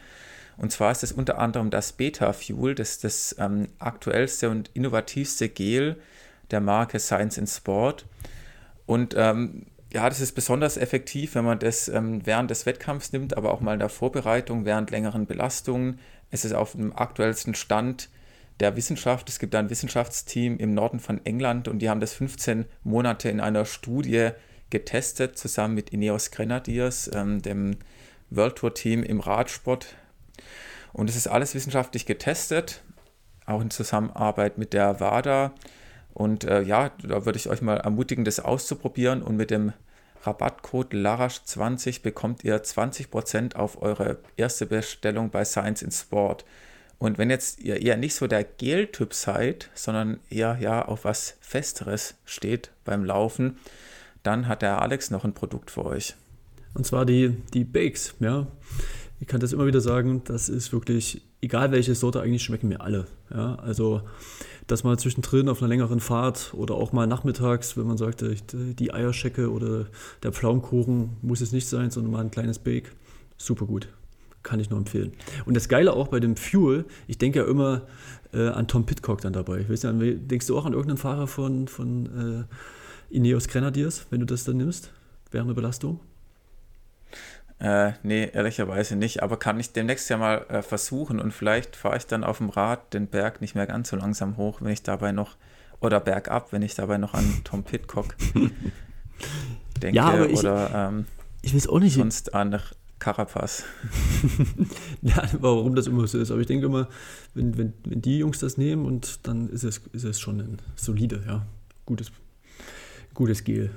[0.56, 5.50] Und zwar ist es unter anderem das Beta Fuel, das das ähm, aktuellste und innovativste
[5.50, 5.98] Gel
[6.50, 8.06] der Marke Science in Sport.
[8.86, 9.66] Und ähm,
[9.96, 13.62] ja, das ist besonders effektiv, wenn man das ähm, während des Wettkampfs nimmt, aber auch
[13.62, 16.00] mal in der Vorbereitung, während längeren Belastungen.
[16.32, 18.10] Es ist auf dem aktuellsten Stand
[18.60, 19.30] der Wissenschaft.
[19.30, 23.40] Es gibt ein Wissenschaftsteam im Norden von England und die haben das 15 Monate in
[23.40, 24.32] einer Studie
[24.70, 27.78] getestet, zusammen mit Ineos Grenadiers, ähm, dem
[28.30, 29.96] World Tour Team im Radsport
[30.96, 32.82] und es ist alles wissenschaftlich getestet,
[33.46, 35.54] auch in Zusammenarbeit mit der WADA.
[36.14, 39.22] Und äh, ja, da würde ich euch mal ermutigen, das auszuprobieren.
[39.22, 39.74] Und mit dem
[40.26, 46.46] Rabattcode LARASH20 bekommt ihr 20% auf eure erste Bestellung bei Science in Sport.
[46.98, 51.38] Und wenn jetzt ihr eher nicht so der Gel-Typ seid, sondern eher ja auf was
[51.42, 53.58] Festeres steht beim Laufen,
[54.24, 56.16] dann hat der Alex noch ein Produkt für euch.
[56.74, 58.48] Und zwar die, die Bakes, ja
[59.20, 62.82] ich kann das immer wieder sagen, das ist wirklich, egal welche Sorte, eigentlich schmecken mir
[62.82, 63.08] alle.
[63.34, 64.02] Ja, also,
[64.68, 68.24] dass mal zwischendrin auf einer längeren Fahrt oder auch mal nachmittags, wenn man sagt,
[68.54, 69.86] die Eierschecke oder
[70.24, 72.92] der Pflaumenkuchen muss es nicht sein, sondern mal ein kleines Bake,
[73.38, 73.88] super gut.
[74.44, 75.14] Kann ich nur empfehlen.
[75.46, 77.84] Und das Geile auch bei dem Fuel, ich denke ja immer
[78.32, 79.62] äh, an Tom Pitcock dann dabei.
[79.62, 82.46] Ich weiß ja, denkst du auch an irgendeinen Fahrer von, von
[83.10, 84.92] äh, Ineos Grenadiers, wenn du das dann nimmst,
[85.32, 86.00] während der Belastung?
[87.60, 91.98] Äh, nee, ehrlicherweise nicht, aber kann ich demnächst ja mal äh, versuchen und vielleicht fahre
[91.98, 94.84] ich dann auf dem Rad den Berg nicht mehr ganz so langsam hoch, wenn ich
[94.84, 95.38] dabei noch,
[95.80, 98.16] oder bergab, wenn ich dabei noch an Tom Pitcock
[99.82, 99.96] denke.
[99.96, 101.06] Ja, aber ich, oder ähm,
[101.42, 101.96] ich weiß auch nicht.
[101.96, 102.60] Sonst an
[103.00, 103.64] Carapaz.
[105.02, 106.90] ja, warum das immer so ist, aber ich denke immer,
[107.34, 110.58] wenn, wenn, wenn die Jungs das nehmen und dann ist es, ist es schon ein
[110.76, 111.46] solide, ja,
[111.86, 112.12] gutes,
[113.14, 113.70] gutes Gel.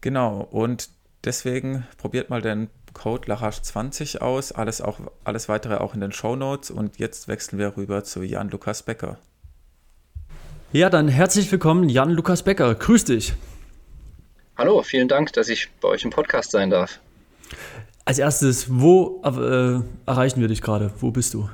[0.00, 0.90] Genau, und
[1.24, 4.52] Deswegen probiert mal den Code Larache20 aus.
[4.52, 6.70] Alles, auch, alles weitere auch in den Show Notes.
[6.70, 9.18] Und jetzt wechseln wir rüber zu Jan-Lukas Becker.
[10.72, 12.74] Ja, dann herzlich willkommen, Jan-Lukas Becker.
[12.74, 13.34] Grüß dich.
[14.56, 17.00] Hallo, vielen Dank, dass ich bei euch im Podcast sein darf.
[18.04, 20.92] Als erstes, wo äh, erreichen wir dich gerade?
[20.98, 21.48] Wo bist du?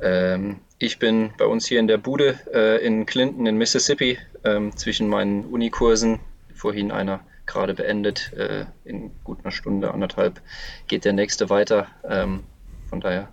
[0.00, 4.76] Ähm, ich bin bei uns hier in der Bude äh, in Clinton in Mississippi ähm,
[4.76, 6.20] zwischen meinen Unikursen.
[6.54, 8.32] Vorhin einer gerade beendet.
[8.34, 10.40] Äh, in gut einer Stunde, anderthalb
[10.86, 11.88] geht der nächste weiter.
[12.08, 12.44] Ähm,
[12.88, 13.28] von daher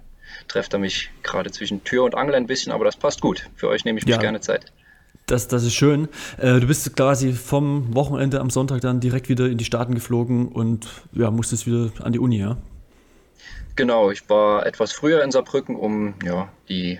[0.48, 3.50] trefft er mich gerade zwischen Tür und Angel ein bisschen, aber das passt gut.
[3.56, 4.22] Für euch nehme ich mich ja.
[4.22, 4.72] gerne Zeit.
[5.26, 6.10] Das, das ist schön.
[6.38, 10.50] Äh, du bist quasi vom Wochenende am Sonntag dann direkt wieder in die Staaten geflogen
[10.50, 12.58] und ja, musstest wieder an die Uni, ja?
[13.76, 17.00] Genau, ich war etwas früher in Saarbrücken, um ja, die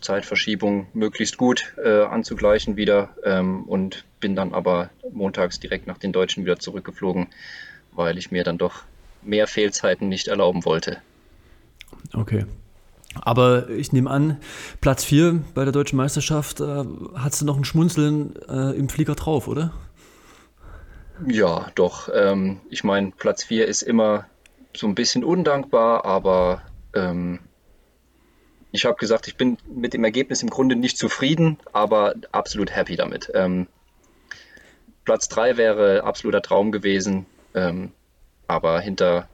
[0.00, 6.10] Zeitverschiebung möglichst gut äh, anzugleichen wieder ähm, und bin dann aber montags direkt nach den
[6.10, 7.26] Deutschen wieder zurückgeflogen,
[7.92, 8.84] weil ich mir dann doch
[9.20, 10.96] mehr Fehlzeiten nicht erlauben wollte.
[12.14, 12.46] Okay.
[13.20, 14.38] Aber ich nehme an,
[14.80, 16.84] Platz 4 bei der deutschen Meisterschaft, äh,
[17.16, 19.74] hast du noch ein Schmunzeln äh, im Flieger drauf, oder?
[21.26, 22.08] Ja, doch.
[22.10, 24.24] Ähm, ich meine, Platz 4 ist immer
[24.74, 26.62] so ein bisschen undankbar, aber
[26.94, 27.40] ähm,
[28.72, 32.96] ich habe gesagt, ich bin mit dem Ergebnis im Grunde nicht zufrieden, aber absolut happy
[32.96, 33.30] damit.
[33.34, 33.66] Ähm,
[35.04, 37.92] Platz 3 wäre absoluter Traum gewesen, ähm,
[38.46, 39.28] aber hinter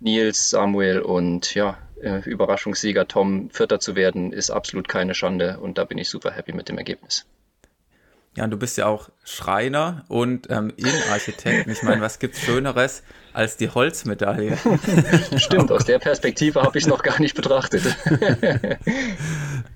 [0.00, 5.78] Nils, Samuel und ja, äh, Überraschungssieger Tom Vierter zu werden, ist absolut keine Schande und
[5.78, 7.26] da bin ich super happy mit dem Ergebnis.
[8.36, 11.66] Ja, und du bist ja auch Schreiner und ähm, Innenarchitekt.
[11.66, 14.56] Ich meine, was gibt es Schöneres als die Holzmedaille?
[15.36, 17.82] Stimmt, aus der Perspektive habe ich es noch gar nicht betrachtet.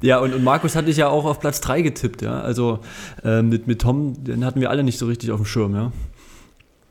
[0.03, 2.41] ja, und, und Markus hatte ich ja auch auf Platz 3 getippt, ja.
[2.41, 2.81] Also
[3.25, 5.93] äh, mit, mit Tom, den hatten wir alle nicht so richtig auf dem Schirm, ja.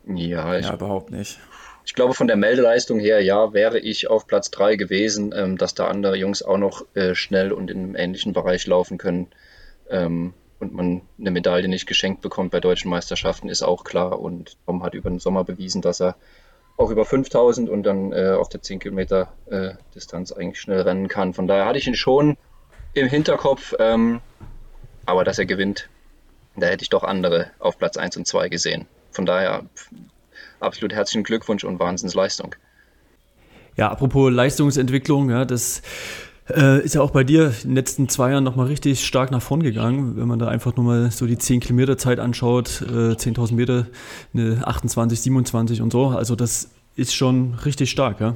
[0.08, 1.40] Ja, ich, ja überhaupt nicht.
[1.86, 5.74] Ich glaube, von der Meldeleistung her, ja, wäre ich auf Platz 3 gewesen, ähm, dass
[5.74, 9.28] da andere Jungs auch noch äh, schnell und in einem ähnlichen Bereich laufen können.
[9.90, 14.20] Ähm, und man eine Medaille nicht geschenkt bekommt bei deutschen Meisterschaften, ist auch klar.
[14.20, 16.16] Und Tom hat über den Sommer bewiesen, dass er
[16.78, 21.08] auch über 5000 und dann äh, auf der 10 Kilometer äh, Distanz eigentlich schnell rennen
[21.08, 21.34] kann.
[21.34, 22.38] Von daher hatte ich ihn schon
[22.94, 24.22] im Hinterkopf, ähm,
[25.06, 25.90] aber dass er gewinnt,
[26.56, 28.86] da hätte ich doch andere auf Platz 1 und 2 gesehen.
[29.12, 29.64] Von daher
[30.60, 32.56] absolut herzlichen Glückwunsch und Wahnsinnsleistung.
[33.78, 35.82] Ja, apropos Leistungsentwicklung, ja, das
[36.50, 39.42] äh, ist ja auch bei dir in den letzten zwei Jahren nochmal richtig stark nach
[39.42, 40.18] vorn gegangen.
[40.18, 43.88] Wenn man da einfach nur mal so die 10 Kilometer Zeit anschaut, äh, 10.000 Meter,
[44.34, 46.08] eine 28, 27 und so.
[46.08, 48.36] Also das ist schon richtig stark, ja?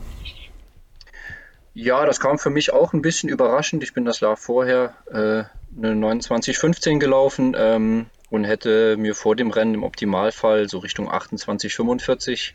[1.77, 3.83] Ja, das kam für mich auch ein bisschen überraschend.
[3.83, 5.43] Ich bin das Jahr vorher äh,
[5.77, 12.53] eine 29,15 gelaufen ähm, und hätte mir vor dem Rennen im Optimalfall so Richtung 28,45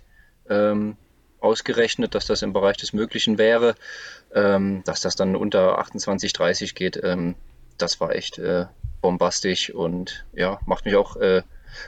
[0.49, 0.97] ähm,
[1.39, 3.75] ausgerechnet, dass das im Bereich des Möglichen wäre.
[4.35, 7.35] Ähm, dass das dann unter 28, 30 geht, ähm,
[7.77, 8.67] das war echt äh,
[9.03, 11.43] bombastisch und ja, macht mich auch ein äh,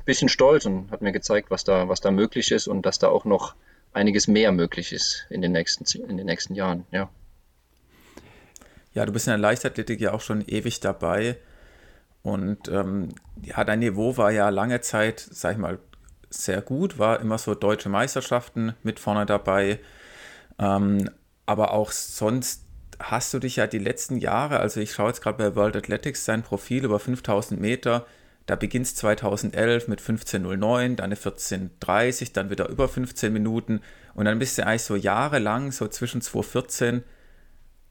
[0.05, 3.09] bisschen stolz und hat mir gezeigt, was da, was da möglich ist und dass da
[3.09, 3.55] auch noch
[3.95, 7.09] einiges mehr möglich ist in den nächsten, in den nächsten Jahren, ja.
[8.95, 11.37] Ja, du bist in der Leichtathletik ja auch schon ewig dabei.
[12.23, 13.09] Und ähm,
[13.43, 15.79] ja, dein Niveau war ja lange Zeit, sag ich mal,
[16.31, 19.81] sehr gut, war immer so deutsche Meisterschaften mit vorne dabei.
[20.59, 21.11] Ähm,
[21.47, 22.65] aber auch sonst
[22.99, 26.25] hast du dich ja die letzten Jahre, also ich schaue jetzt gerade bei World Athletics
[26.25, 28.07] sein Profil über 5000 Meter,
[28.47, 33.81] da beginnt es 2011 mit 15.09, dann eine 14.30, dann wieder über 15 Minuten
[34.15, 37.03] und dann bist du eigentlich so jahrelang so zwischen 2014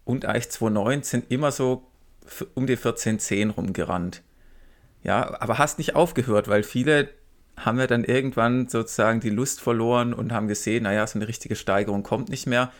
[0.05, 1.87] und eigentlich 2019 immer so
[2.53, 4.21] um die 14.10 rumgerannt.
[5.03, 7.09] Ja, aber hast nicht aufgehört, weil viele
[7.57, 11.55] haben ja dann irgendwann sozusagen die Lust verloren und haben gesehen, naja, so eine richtige
[11.55, 12.71] Steigerung kommt nicht mehr.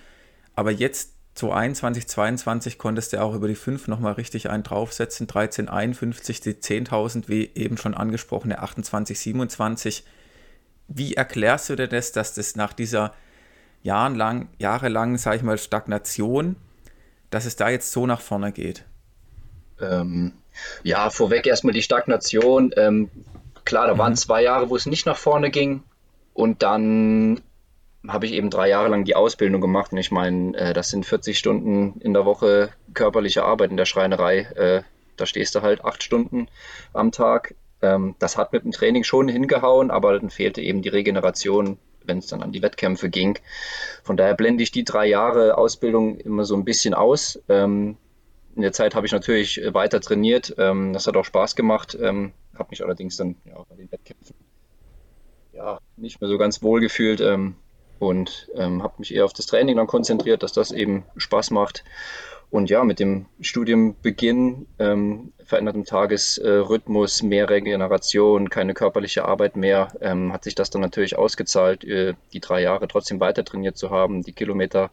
[0.56, 5.28] Aber jetzt, 2021, 2022, konntest du auch über die 5 nochmal richtig einen draufsetzen.
[5.28, 10.04] 1351, die 10.000, wie eben schon angesprochene 2827.
[10.88, 13.14] Wie erklärst du dir das, dass das nach dieser
[13.82, 16.58] jahrelang, jahrelang, sag ich mal, Stagnation,
[17.32, 18.86] dass es da jetzt so nach vorne geht?
[19.82, 20.34] Ähm,
[20.84, 22.72] ja, vorweg erstmal die Stagnation.
[22.78, 23.10] Ähm,
[23.66, 24.18] klar, da waren mhm.
[24.18, 25.84] zwei Jahre, wo es nicht nach vorne ging.
[26.34, 27.42] Und dann
[28.08, 31.06] habe ich eben drei Jahre lang die Ausbildung gemacht und ich meine, äh, das sind
[31.06, 34.40] 40 Stunden in der Woche körperliche Arbeit in der Schreinerei.
[34.40, 34.84] Äh,
[35.18, 36.48] da stehst du halt acht Stunden
[36.94, 37.54] am Tag.
[37.82, 42.20] Ähm, das hat mit dem Training schon hingehauen, aber dann fehlte eben die Regeneration, wenn
[42.20, 43.40] es dann an die Wettkämpfe ging.
[44.04, 47.40] Von daher blende ich die drei Jahre Ausbildung immer so ein bisschen aus.
[47.50, 47.98] Ähm,
[48.56, 50.56] in der Zeit habe ich natürlich weiter trainiert.
[50.58, 51.98] Ähm, das hat auch Spaß gemacht.
[52.00, 54.36] Ähm, habe mich allerdings dann ja, bei den Wettkämpfen
[55.54, 57.22] ja, nicht mehr so ganz wohl gefühlt.
[57.22, 57.56] Ähm,
[58.00, 61.84] und ähm, habe mich eher auf das Training dann konzentriert, dass das eben Spaß macht.
[62.52, 70.34] Und ja, mit dem Studienbeginn, ähm, verändertem Tagesrhythmus, mehr Regeneration, keine körperliche Arbeit mehr, ähm,
[70.34, 74.22] hat sich das dann natürlich ausgezahlt, äh, die drei Jahre trotzdem weiter trainiert zu haben,
[74.22, 74.92] die Kilometer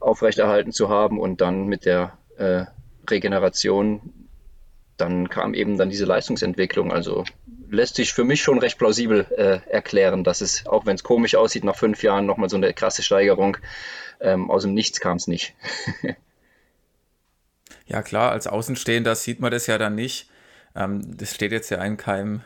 [0.00, 2.64] aufrechterhalten zu haben und dann mit der äh,
[3.08, 4.28] Regeneration,
[4.96, 6.90] dann kam eben dann diese Leistungsentwicklung.
[6.90, 7.24] Also
[7.68, 11.34] lässt sich für mich schon recht plausibel äh, erklären, dass es, auch wenn es komisch
[11.34, 13.58] aussieht, nach fünf Jahren nochmal so eine krasse Steigerung
[14.20, 15.54] ähm, aus dem Nichts kam es nicht.
[17.88, 20.30] ja klar, als Außenstehender sieht man das ja dann nicht.
[20.76, 22.42] Ähm, das steht jetzt ja in keinem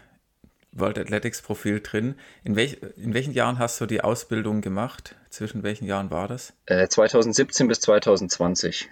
[0.72, 2.14] World Athletics Profil drin.
[2.44, 5.16] In, welch, in welchen Jahren hast du die Ausbildung gemacht?
[5.28, 6.54] Zwischen welchen Jahren war das?
[6.66, 8.88] Äh, 2017 bis 2020.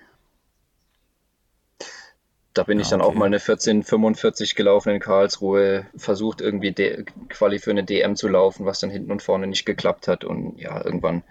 [2.53, 3.11] Da bin ah, ich dann okay.
[3.11, 8.29] auch mal eine 1445 gelaufen in Karlsruhe, versucht irgendwie De Quali für eine DM zu
[8.29, 10.25] laufen, was dann hinten und vorne nicht geklappt hat.
[10.25, 11.23] Und ja, irgendwann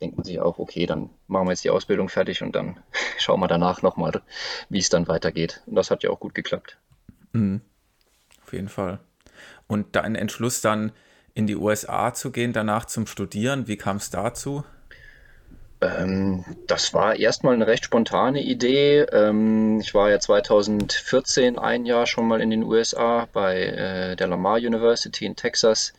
[0.00, 2.78] denkt man sich auch, okay, dann machen wir jetzt die Ausbildung fertig und dann
[3.18, 4.22] schauen wir danach nochmal,
[4.68, 5.62] wie es dann weitergeht.
[5.66, 6.76] Und das hat ja auch gut geklappt.
[7.32, 7.60] Mhm.
[8.44, 9.00] Auf jeden Fall.
[9.66, 10.92] Und dein Entschluss dann
[11.34, 14.64] in die USA zu gehen, danach zum Studieren, wie kam es dazu?
[15.80, 19.00] Ähm, das war erstmal eine recht spontane Idee.
[19.00, 24.28] Ähm, ich war ja 2014 ein Jahr schon mal in den USA bei äh, der
[24.28, 25.92] Lamar University in Texas.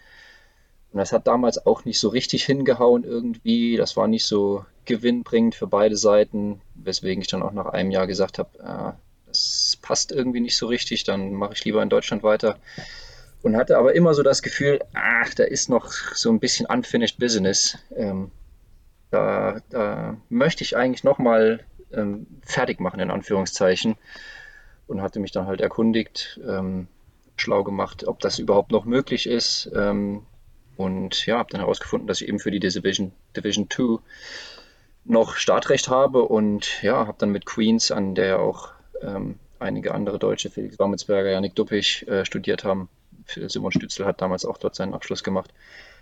[0.91, 3.77] Und das hat damals auch nicht so richtig hingehauen irgendwie.
[3.77, 8.07] Das war nicht so gewinnbringend für beide Seiten, weswegen ich dann auch nach einem Jahr
[8.07, 8.93] gesagt habe, äh,
[9.27, 12.57] das passt irgendwie nicht so richtig, dann mache ich lieber in Deutschland weiter.
[13.43, 17.19] Und hatte aber immer so das Gefühl, ach, da ist noch so ein bisschen unfinished
[17.19, 17.77] business.
[17.95, 18.31] Ähm,
[19.11, 23.95] da, da möchte ich eigentlich nochmal ähm, fertig machen, in Anführungszeichen.
[24.87, 26.87] Und hatte mich dann halt erkundigt, ähm,
[27.35, 29.69] schlau gemacht, ob das überhaupt noch möglich ist.
[29.75, 30.25] Ähm,
[30.77, 33.99] und ja, habe dann herausgefunden, dass ich eben für die Division, Division 2
[35.05, 38.69] noch Startrecht habe und ja, habe dann mit Queens, an der auch
[39.01, 42.89] ähm, einige andere Deutsche, Felix Baumitsberger, Janik Duppich, äh, studiert haben.
[43.25, 45.53] Simon Stützel hat damals auch dort seinen Abschluss gemacht.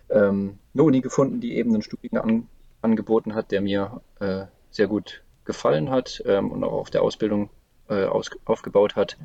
[0.10, 2.48] Ähm, eine Uni gefunden, die eben einen Studiengang
[2.82, 7.50] angeboten hat, der mir äh, sehr gut gefallen hat ähm, und auch auf der Ausbildung
[7.90, 9.18] äh, aus, aufgebaut hat.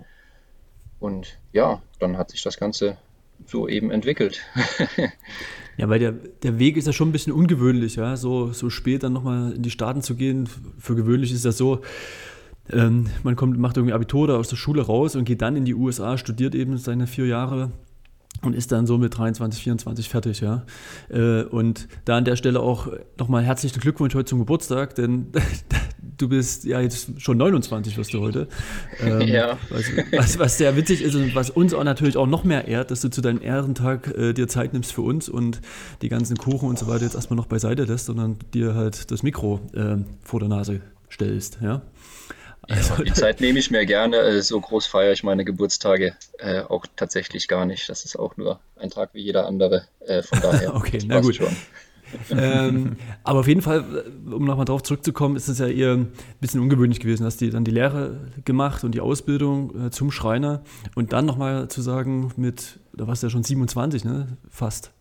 [0.98, 2.98] Und ja, dann hat sich das Ganze
[3.46, 4.40] so eben entwickelt.
[5.76, 9.02] ja, weil der, der Weg ist ja schon ein bisschen ungewöhnlich, ja, so, so spät
[9.02, 10.48] dann nochmal in die Staaten zu gehen.
[10.78, 11.80] Für gewöhnlich ist das so,
[12.70, 15.64] ähm, man kommt, macht irgendwie Abitur da aus der Schule raus und geht dann in
[15.64, 17.72] die USA, studiert eben seine vier Jahre
[18.42, 20.64] und ist dann so mit 23, 24 fertig, ja.
[21.08, 25.28] Äh, und da an der Stelle auch nochmal herzlichen Glückwunsch heute zum Geburtstag, denn
[26.16, 28.48] du bist ja jetzt schon 29, wirst du heute.
[29.00, 29.58] Ähm, ja.
[29.70, 32.90] Was, was, was, sehr witzig ist und was uns auch natürlich auch noch mehr ehrt,
[32.90, 35.60] dass du zu deinem Ehrentag äh, dir Zeit nimmst für uns und
[36.02, 39.22] die ganzen Kuchen und so weiter jetzt erstmal noch beiseite lässt, sondern dir halt das
[39.22, 41.82] Mikro äh, vor der Nase stellst, ja.
[42.70, 44.18] Also, die Zeit nehme ich mir gerne.
[44.18, 47.88] Äh, so groß feiere ich meine Geburtstage äh, auch tatsächlich gar nicht.
[47.88, 49.84] Das ist auch nur ein Tag wie jeder andere.
[50.00, 50.74] Äh, von daher.
[50.74, 51.36] okay, na gut.
[51.36, 51.48] Schon.
[52.30, 56.12] ähm, aber auf jeden Fall, äh, um nochmal darauf zurückzukommen, ist es ja eher ein
[56.40, 57.26] bisschen ungewöhnlich gewesen.
[57.26, 60.62] Hast du dann die Lehre gemacht und die Ausbildung äh, zum Schreiner
[60.94, 64.38] und dann nochmal zu sagen, mit, da warst du ja schon 27, ne?
[64.48, 64.92] Fast.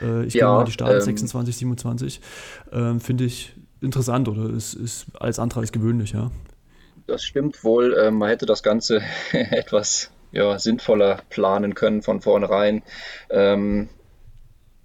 [0.00, 2.20] Äh, ich ja, mal die Start ähm, 26, 27.
[2.72, 6.30] Ähm, Finde ich interessant oder ist, ist alles andere als gewöhnlich, ja
[7.12, 7.96] das stimmt wohl.
[7.98, 12.82] Ähm, man hätte das Ganze etwas ja, sinnvoller planen können von vornherein.
[13.30, 13.88] Ähm,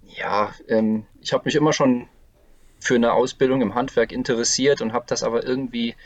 [0.04, 2.08] ja, ähm, ich habe mich immer schon
[2.80, 5.96] für eine Ausbildung im Handwerk interessiert und habe das aber irgendwie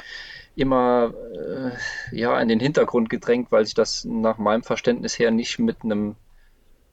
[0.54, 5.58] immer äh, ja, in den Hintergrund gedrängt, weil sich das nach meinem Verständnis her nicht
[5.58, 6.16] mit einem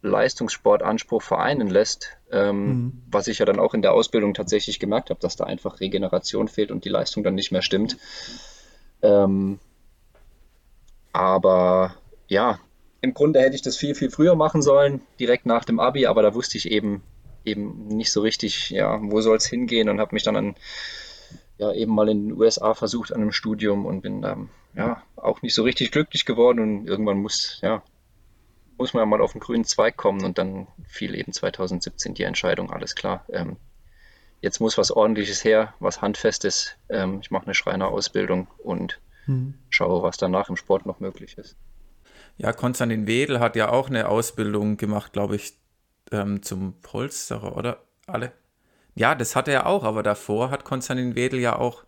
[0.01, 3.01] Leistungssportanspruch vereinen lässt, ähm, mhm.
[3.11, 6.47] was ich ja dann auch in der Ausbildung tatsächlich gemerkt habe, dass da einfach Regeneration
[6.47, 7.97] fehlt und die Leistung dann nicht mehr stimmt.
[9.01, 9.59] Ähm,
[11.13, 11.95] aber
[12.27, 12.59] ja,
[13.01, 16.21] im Grunde hätte ich das viel, viel früher machen sollen, direkt nach dem Abi, aber
[16.21, 17.01] da wusste ich eben,
[17.45, 20.55] eben nicht so richtig, ja, wo soll es hingehen und habe mich dann an,
[21.57, 25.41] ja, eben mal in den USA versucht an einem Studium und bin dann ja auch
[25.41, 27.83] nicht so richtig glücklich geworden und irgendwann muss, ja,
[28.77, 32.71] muss man mal auf den grünen Zweig kommen und dann fiel eben 2017 die Entscheidung,
[32.71, 33.25] alles klar.
[33.29, 33.57] Ähm,
[34.41, 36.75] jetzt muss was Ordentliches her, was Handfestes.
[36.89, 39.55] Ähm, ich mache eine Schreinerausbildung und mhm.
[39.69, 41.55] schaue, was danach im Sport noch möglich ist.
[42.37, 45.53] Ja, Konstantin Wedel hat ja auch eine Ausbildung gemacht, glaube ich,
[46.11, 47.83] ähm, zum Polsterer, oder?
[48.07, 48.31] Alle?
[48.95, 51.83] Ja, das hat er auch, aber davor hat Konstantin Wedel ja auch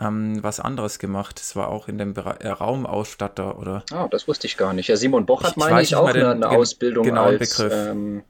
[0.00, 1.40] ähm, was anderes gemacht.
[1.40, 3.84] Es war auch in dem Bereich, äh, Raumausstatter, oder?
[3.90, 4.88] Ah, das wusste ich gar nicht.
[4.88, 7.72] Ja, Simon Boch hat, meine ich, auch eine, eine Ausbildung genau als, Begriff.
[7.72, 8.22] Ähm,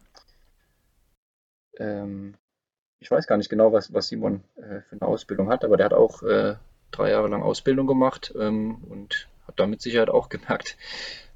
[1.78, 2.34] ähm,
[3.00, 5.86] ich weiß gar nicht genau, was, was Simon äh, für eine Ausbildung hat, aber der
[5.86, 6.56] hat auch äh,
[6.90, 10.76] drei Jahre lang Ausbildung gemacht ähm, und hat da mit Sicherheit auch gemerkt,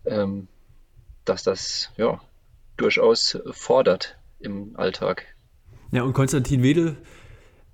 [0.04, 0.48] ähm,
[1.24, 2.20] dass das ja
[2.76, 5.24] durchaus fordert im Alltag.
[5.92, 6.96] Ja, und Konstantin Wedel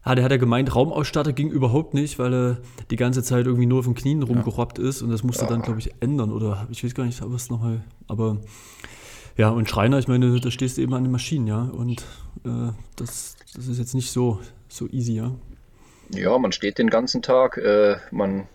[0.08, 2.58] Ah, der hat ja gemeint, Raumausstatter ging überhaupt nicht, weil er
[2.90, 5.50] die ganze Zeit irgendwie nur auf den Knien rumgerobbt ist und das musste Ja.
[5.50, 8.38] dann, glaube ich, ändern oder ich weiß gar nicht, es nochmal, aber
[9.36, 12.06] ja, und Schreiner, ich meine, da stehst du eben an den Maschinen, ja, und
[12.44, 15.32] äh, das, das ist jetzt nicht so, so easy, ja.
[16.10, 18.48] Ja, man steht den ganzen Tag, äh, man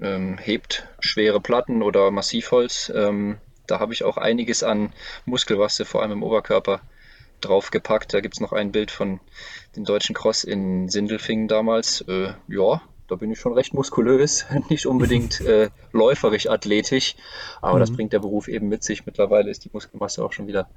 [0.00, 2.90] ähm, hebt schwere Platten oder Massivholz.
[2.94, 4.92] Ähm, da habe ich auch einiges an
[5.24, 6.80] Muskelmasse, vor allem im Oberkörper,
[7.40, 8.14] draufgepackt.
[8.14, 9.20] Da gibt es noch ein Bild von
[9.76, 12.00] dem deutschen Cross in Sindelfingen damals.
[12.02, 17.14] Äh, ja, da bin ich schon recht muskulös, nicht unbedingt äh, läuferisch athletisch,
[17.60, 17.96] aber das Mhm.
[17.96, 19.04] bringt der Beruf eben mit sich.
[19.04, 20.68] Mittlerweile ist die Muskelmasse auch schon wieder,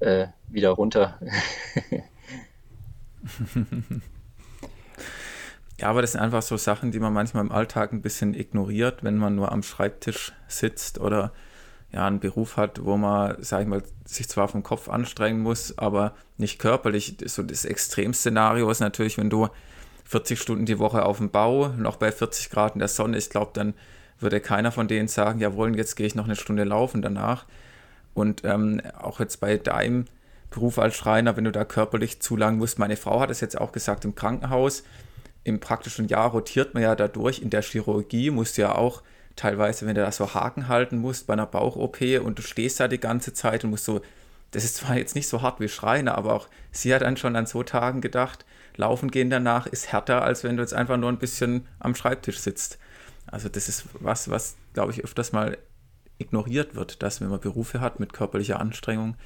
[0.00, 1.20] äh, wieder runter.
[5.80, 9.04] Ja, aber das sind einfach so Sachen, die man manchmal im Alltag ein bisschen ignoriert,
[9.04, 11.32] wenn man nur am Schreibtisch sitzt oder
[11.92, 15.78] ja, einen Beruf hat, wo man, sag ich mal, sich zwar vom Kopf anstrengen muss,
[15.78, 17.16] aber nicht körperlich.
[17.26, 19.48] So das Extremszenario ist natürlich, wenn du
[20.04, 23.30] 40 Stunden die Woche auf dem Bau, noch bei 40 Grad in der Sonne, ich
[23.30, 23.74] glaube, dann
[24.18, 27.46] würde keiner von denen sagen, jawohl, jetzt gehe ich noch eine Stunde laufen danach.
[28.14, 30.06] Und ähm, auch jetzt bei deinem
[30.50, 32.78] Beruf als Schreiner, wenn du da körperlich zu lang musst.
[32.78, 34.82] Meine Frau hat es jetzt auch gesagt im Krankenhaus.
[35.44, 37.40] Im praktischen Jahr rotiert man ja dadurch.
[37.40, 39.02] In der Chirurgie musst du ja auch
[39.36, 42.88] teilweise, wenn du da so Haken halten musst bei einer Bauch-OP und du stehst da
[42.88, 44.00] die ganze Zeit und musst so,
[44.50, 47.36] das ist zwar jetzt nicht so hart wie Schreiner, aber auch sie hat dann schon
[47.36, 48.44] an so Tagen gedacht,
[48.76, 52.38] laufen gehen danach ist härter, als wenn du jetzt einfach nur ein bisschen am Schreibtisch
[52.38, 52.78] sitzt.
[53.26, 55.58] Also das ist was, was, glaube ich, öfters mal
[56.18, 59.16] ignoriert wird, dass wenn man Berufe hat mit körperlicher Anstrengung,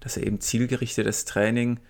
[0.00, 1.80] dass eben zielgerichtetes Training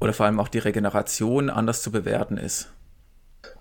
[0.00, 2.70] oder vor allem auch die Regeneration anders zu bewerten ist.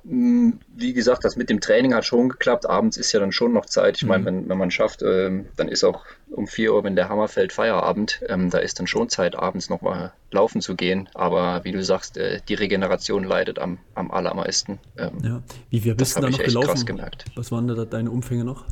[0.04, 2.66] Wie gesagt, das mit dem Training hat schon geklappt.
[2.66, 3.98] Abends ist ja dann schon noch Zeit.
[3.98, 7.10] Ich meine, wenn, wenn man schafft, ähm, dann ist auch um 4 Uhr, wenn der
[7.10, 8.22] Hammer fällt, Feierabend.
[8.28, 11.10] Ähm, da ist dann schon Zeit, abends nochmal laufen zu gehen.
[11.14, 14.80] Aber wie du sagst, äh, die Regeneration leidet am, am allermeisten.
[14.98, 15.44] Ähm, ja.
[15.70, 16.68] Wie bist du da habe ich noch echt gelaufen?
[16.68, 17.26] krass gemerkt.
[17.36, 18.66] Was waren da deine Umfänge noch?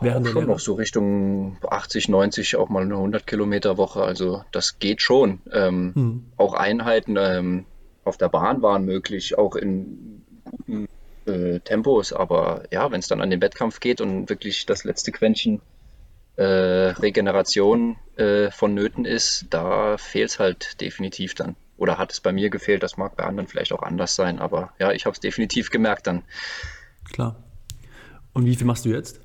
[0.00, 0.52] Während der schon Lehre?
[0.52, 4.02] noch so Richtung 80, 90, auch mal eine 100 Kilometer Woche.
[4.02, 5.40] Also das geht schon.
[5.52, 6.24] Ähm, Hm.
[6.36, 7.64] Auch Einheiten ähm,
[8.04, 10.88] auf der Bahn waren möglich, auch in guten
[11.26, 12.12] äh, Tempos.
[12.12, 15.60] Aber ja, wenn es dann an den Wettkampf geht und wirklich das letzte Quäntchen
[16.36, 21.56] äh, Regeneration äh, vonnöten ist, da fehlt es halt definitiv dann.
[21.76, 24.72] Oder hat es bei mir gefehlt, das mag bei anderen vielleicht auch anders sein, aber
[24.78, 26.24] ja, ich habe es definitiv gemerkt dann.
[27.12, 27.36] Klar.
[28.32, 29.20] Und wie viel machst du jetzt?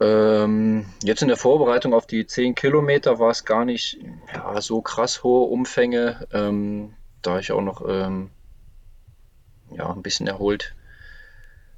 [0.00, 3.98] Ähm, jetzt in der Vorbereitung auf die 10 Kilometer war es gar nicht
[4.32, 8.30] ja, so krass hohe Umfänge, ähm, da ich auch noch ähm,
[9.70, 10.76] ja, ein bisschen erholt,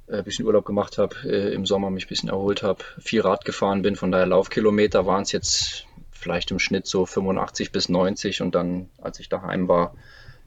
[0.07, 3.21] äh, ein bisschen Urlaub gemacht habe, äh, im Sommer mich ein bisschen erholt habe, viel
[3.21, 7.89] Rad gefahren bin, von daher Laufkilometer waren es jetzt vielleicht im Schnitt so 85 bis
[7.89, 9.95] 90 und dann, als ich daheim war,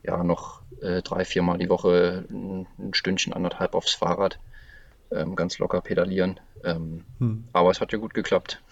[0.04, 4.38] ja noch äh, drei, viermal die Woche ein, ein Stündchen, anderthalb aufs Fahrrad,
[5.10, 6.38] ähm, ganz locker pedalieren.
[6.64, 7.44] Ähm, Hm.
[7.52, 8.62] aber es hat ja gut geklappt.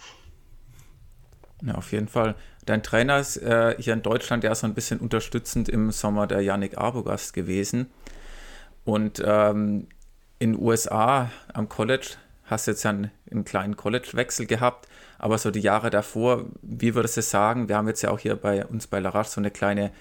[1.64, 2.34] Ja, auf jeden Fall.
[2.64, 6.40] Dein Trainer ist äh, hier in Deutschland ja so ein bisschen unterstützend im Sommer der
[6.40, 7.86] Yannick Arbogast gewesen.
[8.84, 9.86] Und ähm,
[10.38, 15.38] in den USA am College hast du jetzt ja einen, einen kleinen College-Wechsel gehabt, aber
[15.38, 18.66] so die Jahre davor, wie würdest du sagen, wir haben jetzt ja auch hier bei
[18.66, 19.92] uns bei Larache so eine kleine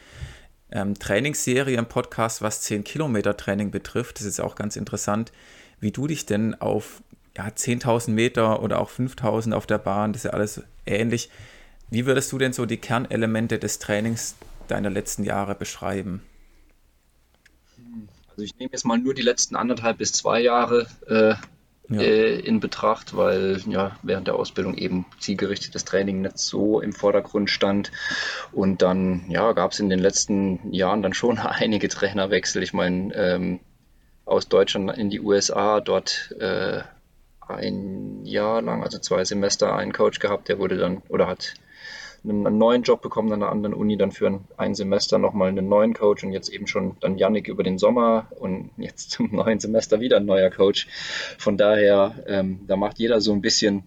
[0.72, 4.20] ähm, Trainingsserie im Podcast, was 10 Kilometer Training betrifft.
[4.20, 5.32] Das ist auch ganz interessant,
[5.80, 7.04] wie du dich denn auf
[7.38, 11.30] ja, 10.000 Meter oder auch 5.000 auf der Bahn, das ist ja alles ähnlich.
[11.90, 14.36] Wie würdest du denn so die Kernelemente des Trainings
[14.68, 16.24] deiner letzten Jahre beschreiben?
[18.30, 21.36] Also ich nehme jetzt mal nur die letzten anderthalb bis zwei Jahre äh,
[21.90, 22.02] Ja.
[22.02, 27.50] äh, in Betracht, weil ja während der Ausbildung eben zielgerichtetes Training nicht so im Vordergrund
[27.50, 27.92] stand.
[28.52, 32.64] Und dann ja, gab es in den letzten Jahren dann schon einige Trainerwechsel.
[32.64, 33.60] Ich meine, ähm,
[34.26, 36.84] aus Deutschland in die USA, dort äh,
[37.56, 41.56] ein Jahr lang, also zwei Semester, einen Coach gehabt, der wurde dann oder hat
[42.24, 45.94] einen, neuen Job bekommen an einer anderen Uni, dann für ein, Semester nochmal einen neuen
[45.94, 50.00] Coach und jetzt eben schon dann Yannick über den Sommer und jetzt zum neuen Semester
[50.00, 50.88] wieder ein neuer Coach.
[51.38, 53.84] Von daher, ähm, da macht jeder so ein bisschen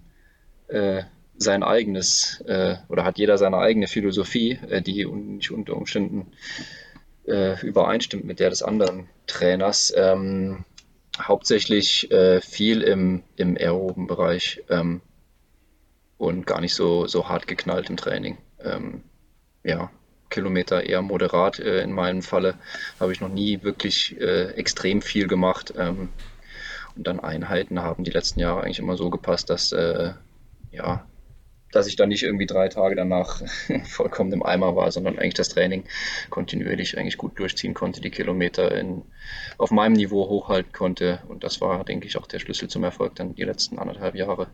[0.69, 1.03] äh,
[1.37, 6.33] sein eigenes äh, oder hat jeder seine eigene Philosophie, äh, die nicht unter Umständen
[7.27, 9.93] äh, übereinstimmt mit der des anderen Trainers.
[9.97, 10.65] Ähm,
[11.21, 15.01] hauptsächlich äh, viel im, im aeroben Bereich ähm,
[16.19, 18.39] und gar nicht so, so hart geknallt im Training.
[18.61, 19.03] Ähm,
[19.63, 19.91] ja,
[20.31, 21.59] Kilometer eher moderat.
[21.59, 22.55] Äh, in meinem Falle
[22.99, 25.75] habe ich noch nie wirklich äh, extrem viel gemacht.
[25.77, 26.09] Ähm,
[26.97, 30.13] und dann Einheiten haben die letzten Jahre eigentlich immer so gepasst, dass, äh,
[30.71, 31.07] ja,
[31.75, 33.43] dass ich dann nicht irgendwie drei Tage danach
[33.85, 35.85] vollkommen im Eimer war, sondern eigentlich das Training
[36.31, 39.03] kontinuierlich eigentlich gut durchziehen konnte, die Kilometer in,
[39.59, 41.21] auf meinem Niveau hochhalten konnte.
[41.29, 44.49] Und das war, denke ich, auch der Schlüssel zum Erfolg dann die letzten anderthalb Jahre.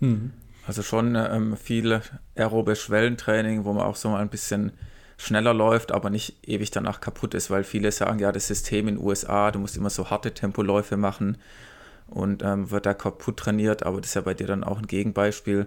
[0.00, 0.32] Hm.
[0.66, 2.00] Also schon ähm, viel
[2.34, 4.72] aerobes Schwellentraining, wo man auch so mal ein bisschen
[5.18, 8.96] schneller läuft, aber nicht ewig danach kaputt ist, weil viele sagen, ja, das System in
[8.96, 11.38] den USA, du musst immer so harte Tempoläufe machen
[12.08, 14.86] und ähm, wird da kaputt trainiert, aber das ist ja bei dir dann auch ein
[14.86, 15.66] Gegenbeispiel,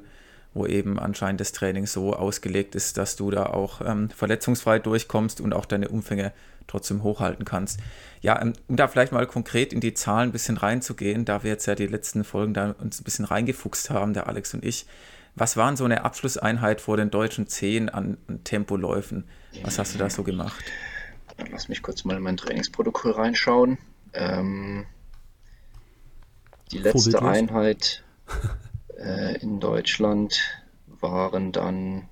[0.54, 5.42] wo eben anscheinend das Training so ausgelegt ist, dass du da auch ähm, verletzungsfrei durchkommst
[5.42, 6.34] und auch deine Umfänge
[6.68, 7.80] trotzdem hochhalten kannst.
[8.22, 11.52] Ja, ähm, um da vielleicht mal konkret in die Zahlen ein bisschen reinzugehen, da wir
[11.52, 14.86] jetzt ja die letzten Folgen da uns ein bisschen reingefuchst haben, der Alex und ich.
[15.36, 19.26] Was waren so eine Abschlusseinheit vor den deutschen 10 an Tempoläufen?
[19.64, 20.64] Was hast du da so gemacht?
[21.52, 23.78] Lass mich kurz mal in mein Trainingsprotokoll reinschauen.
[24.14, 24.88] Ähm,
[26.72, 28.04] die letzte Einheit
[28.98, 30.42] äh, in Deutschland
[30.88, 32.10] waren dann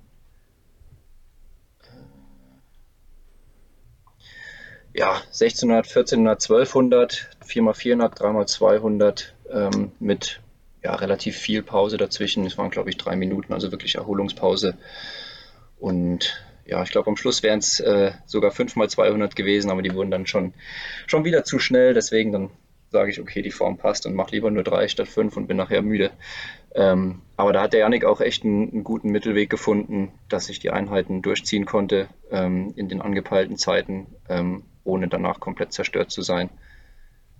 [4.94, 10.40] äh, ja 1600, 1400, 1200, 4x400, 3x200 ähm, mit
[10.82, 12.46] ja, relativ viel Pause dazwischen.
[12.46, 14.78] Es waren, glaube ich, drei Minuten, also wirklich Erholungspause.
[15.78, 20.10] Und ja, ich glaube, am Schluss wären es äh, sogar 5x200 gewesen, aber die wurden
[20.10, 20.54] dann schon,
[21.06, 21.92] schon wieder zu schnell.
[21.92, 22.50] Deswegen dann
[22.96, 25.58] sage ich, okay, die Form passt und mache lieber nur drei statt fünf und bin
[25.58, 26.12] nachher müde.
[26.74, 30.60] Ähm, aber da hat der Janik auch echt einen, einen, guten Mittelweg gefunden, dass ich
[30.60, 36.22] die Einheiten durchziehen konnte ähm, in den angepeilten Zeiten, ähm, ohne danach komplett zerstört zu
[36.22, 36.48] sein.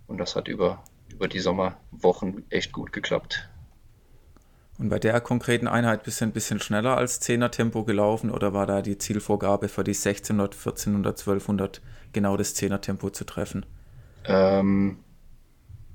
[0.05, 3.49] Und das hat über, über die Sommerwochen echt gut geklappt.
[4.77, 8.53] Und bei der konkreten Einheit bist du ein bisschen schneller als 10er Tempo gelaufen oder
[8.53, 11.81] war da die Zielvorgabe für die 1600, 1400, 1200
[12.13, 13.65] genau das 10er Tempo zu treffen?
[14.25, 14.99] Ähm,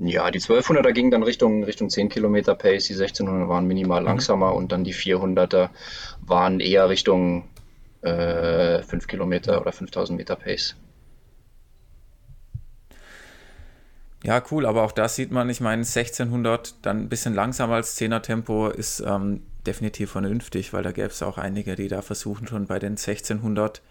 [0.07, 4.07] ja, die 1200er gingen dann Richtung, Richtung 10 Kilometer Pace, die 1600er waren minimal mhm.
[4.07, 5.71] langsamer und dann die 400er
[6.21, 7.49] waren eher Richtung
[8.03, 10.77] äh, 5 Kilometer oder 5000 Meter Pace.
[14.25, 17.99] Ja, cool, aber auch das sieht man, ich meine, 1600 dann ein bisschen langsamer als
[17.99, 22.47] 10er Tempo ist ähm, definitiv vernünftig, weil da gäbe es auch einige, die da versuchen
[22.47, 23.83] schon bei den 1600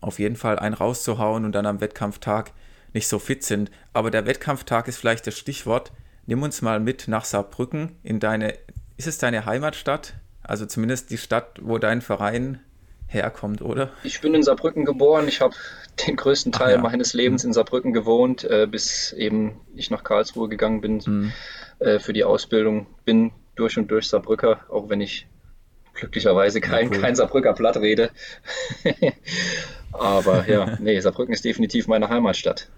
[0.00, 2.52] auf jeden Fall einen rauszuhauen und dann am Wettkampftag
[2.96, 3.70] nicht so fit sind.
[3.92, 5.92] Aber der Wettkampftag ist vielleicht das Stichwort.
[6.26, 8.54] Nimm uns mal mit nach Saarbrücken in deine,
[8.96, 10.14] ist es deine Heimatstadt?
[10.42, 12.60] Also zumindest die Stadt, wo dein Verein
[13.06, 13.90] herkommt, oder?
[14.02, 15.28] Ich bin in Saarbrücken geboren.
[15.28, 15.54] Ich habe
[16.06, 16.80] den größten Teil ja.
[16.80, 21.32] meines Lebens in Saarbrücken gewohnt, äh, bis eben ich nach Karlsruhe gegangen bin mhm.
[21.78, 22.86] äh, für die Ausbildung.
[23.04, 25.26] Bin durch und durch Saarbrücker, auch wenn ich
[25.94, 27.00] glücklicherweise kein, ja, cool.
[27.00, 28.10] kein Saarbrücker Platt rede.
[29.92, 32.68] Aber ja, nee, Saarbrücken ist definitiv meine Heimatstadt.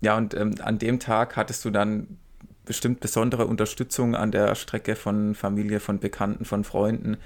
[0.00, 2.18] Ja, und ähm, an dem Tag hattest du dann
[2.64, 7.16] bestimmt besondere Unterstützung an der Strecke von Familie, von Bekannten, von Freunden.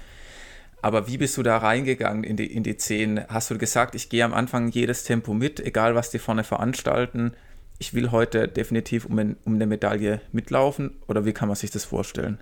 [0.81, 3.27] Aber wie bist du da reingegangen in die, in die 10?
[3.27, 7.33] Hast du gesagt, ich gehe am Anfang jedes Tempo mit, egal was die vorne veranstalten?
[7.79, 10.95] Ich will heute definitiv um, ein, um eine Medaille mitlaufen?
[11.07, 12.39] Oder wie kann man sich das vorstellen?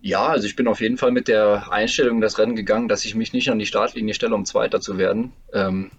[0.00, 3.04] Ja, also ich bin auf jeden Fall mit der Einstellung in das Rennen gegangen, dass
[3.04, 5.32] ich mich nicht an die Startlinie stelle, um Zweiter zu werden.
[5.52, 5.90] Ähm,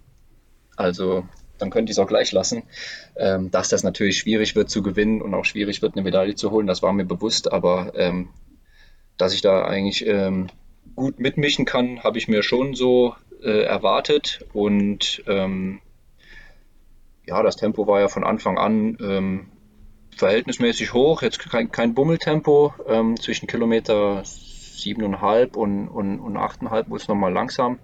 [0.75, 1.27] also
[1.57, 2.63] dann könnte ich es auch gleich lassen.
[3.15, 6.51] Ähm, dass das natürlich schwierig wird zu gewinnen und auch schwierig wird, eine Medaille zu
[6.51, 8.29] holen, das war mir bewusst, aber ähm,
[9.17, 10.47] dass ich da eigentlich ähm,
[10.95, 15.79] gut mitmischen kann, habe ich mir schon so äh, erwartet und ähm,
[17.25, 19.47] ja, das Tempo war ja von Anfang an ähm,
[20.15, 27.01] verhältnismäßig hoch, jetzt kein, kein Bummeltempo, ähm, zwischen Kilometer 7,5 und, und, und 8,5 wurde
[27.01, 27.79] es nochmal langsam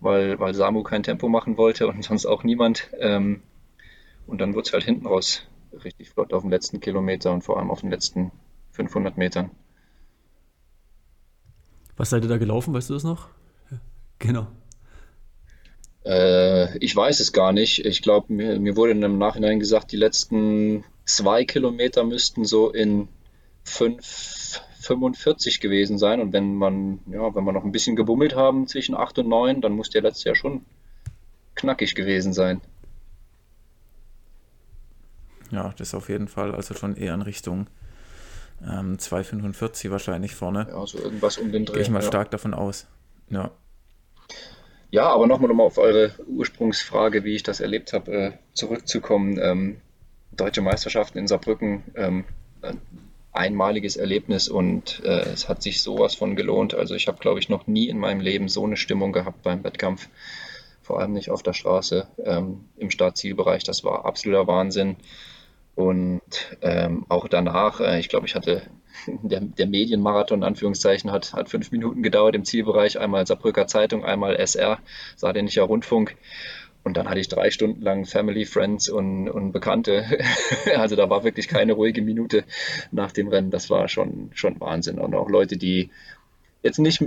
[0.00, 2.90] weil, weil Samu kein Tempo machen wollte und sonst auch niemand.
[2.98, 3.42] Ähm,
[4.26, 5.46] und dann wurde es halt hinten raus
[5.84, 8.30] richtig flott auf dem letzten Kilometer und vor allem auf den letzten
[8.72, 9.50] 500 Metern.
[11.96, 13.28] Was seid ihr da gelaufen, weißt du das noch?
[13.70, 13.78] Ja,
[14.18, 14.46] genau.
[16.04, 17.84] Äh, ich weiß es gar nicht.
[17.84, 23.08] Ich glaube, mir, mir wurde im Nachhinein gesagt, die letzten zwei Kilometer müssten so in
[23.62, 26.20] fünf 45 gewesen sein.
[26.20, 29.60] Und wenn man, ja, wenn wir noch ein bisschen gebummelt haben zwischen 8 und 9,
[29.60, 30.64] dann muss der letzte ja schon
[31.54, 32.60] knackig gewesen sein.
[35.50, 37.68] Ja, das ist auf jeden Fall also schon eher in Richtung
[38.62, 40.66] ähm, 2,45 wahrscheinlich vorne.
[40.70, 41.74] Ja, so irgendwas um den Dreh.
[41.74, 42.08] Gehe ich mal ja.
[42.08, 42.86] stark davon aus.
[43.30, 43.50] Ja.
[44.90, 49.38] Ja, aber nochmal um auf eure Ursprungsfrage, wie ich das erlebt habe, äh, zurückzukommen.
[49.42, 49.80] Ähm,
[50.32, 52.24] Deutsche Meisterschaften in Saarbrücken, ähm,
[53.34, 56.74] einmaliges Erlebnis und äh, es hat sich sowas von gelohnt.
[56.74, 59.64] Also ich habe, glaube ich, noch nie in meinem Leben so eine Stimmung gehabt beim
[59.64, 60.08] Wettkampf.
[60.82, 63.64] Vor allem nicht auf der Straße, ähm, im Startzielbereich.
[63.64, 64.96] Das war absoluter Wahnsinn.
[65.74, 66.22] Und
[66.62, 68.62] ähm, auch danach, äh, ich glaube, ich hatte
[69.06, 73.00] der, der Medienmarathon, Anführungszeichen, hat, hat fünf Minuten gedauert im Zielbereich.
[73.00, 74.78] Einmal Saarbrücker Zeitung, einmal SR,
[75.16, 76.16] Saarländischer Rundfunk.
[76.84, 80.04] Und dann hatte ich drei Stunden lang Family, Friends und, und Bekannte.
[80.76, 82.44] also da war wirklich keine ruhige Minute
[82.92, 83.50] nach dem Rennen.
[83.50, 84.98] Das war schon, schon Wahnsinn.
[84.98, 85.90] Und auch Leute, die
[86.62, 87.02] jetzt nicht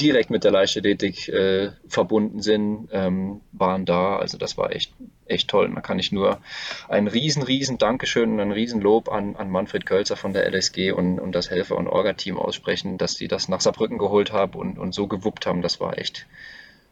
[0.00, 4.16] direkt mit der Leichtathletik äh, verbunden sind, ähm, waren da.
[4.16, 4.94] Also das war echt,
[5.26, 5.70] echt toll.
[5.74, 6.40] Da kann ich nur
[6.88, 10.92] ein riesen, riesen Dankeschön und ein riesen Lob an, an Manfred Kölzer von der LSG
[10.92, 14.78] und, und das Helfer- und Orga-Team aussprechen, dass die das nach Saarbrücken geholt haben und,
[14.78, 15.60] und so gewuppt haben.
[15.60, 16.26] Das war echt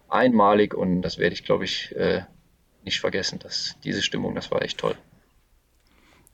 [0.08, 2.22] einmalig und das werde ich, glaube ich, äh,
[2.84, 3.38] nicht vergessen.
[3.38, 4.96] dass diese Stimmung, das war echt toll.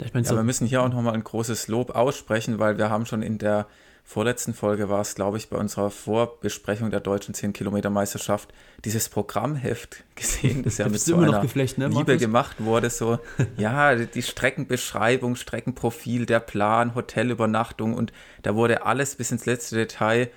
[0.02, 2.90] Ich mein, so ja, wir müssen hier auch nochmal ein großes Lob aussprechen, weil wir
[2.90, 3.66] haben schon in der
[4.04, 8.52] vorletzten Folge war es, glaube ich, bei unserer Vorbesprechung der deutschen 10-Kilometer-Meisterschaft,
[8.84, 12.90] dieses Programmheft gesehen, das ja mit so einer ne, Liebe gemacht wurde.
[12.90, 13.18] So,
[13.56, 18.12] ja, die Streckenbeschreibung, Streckenprofil, der Plan, Hotelübernachtung und
[18.42, 20.30] da wurde alles bis ins letzte Detail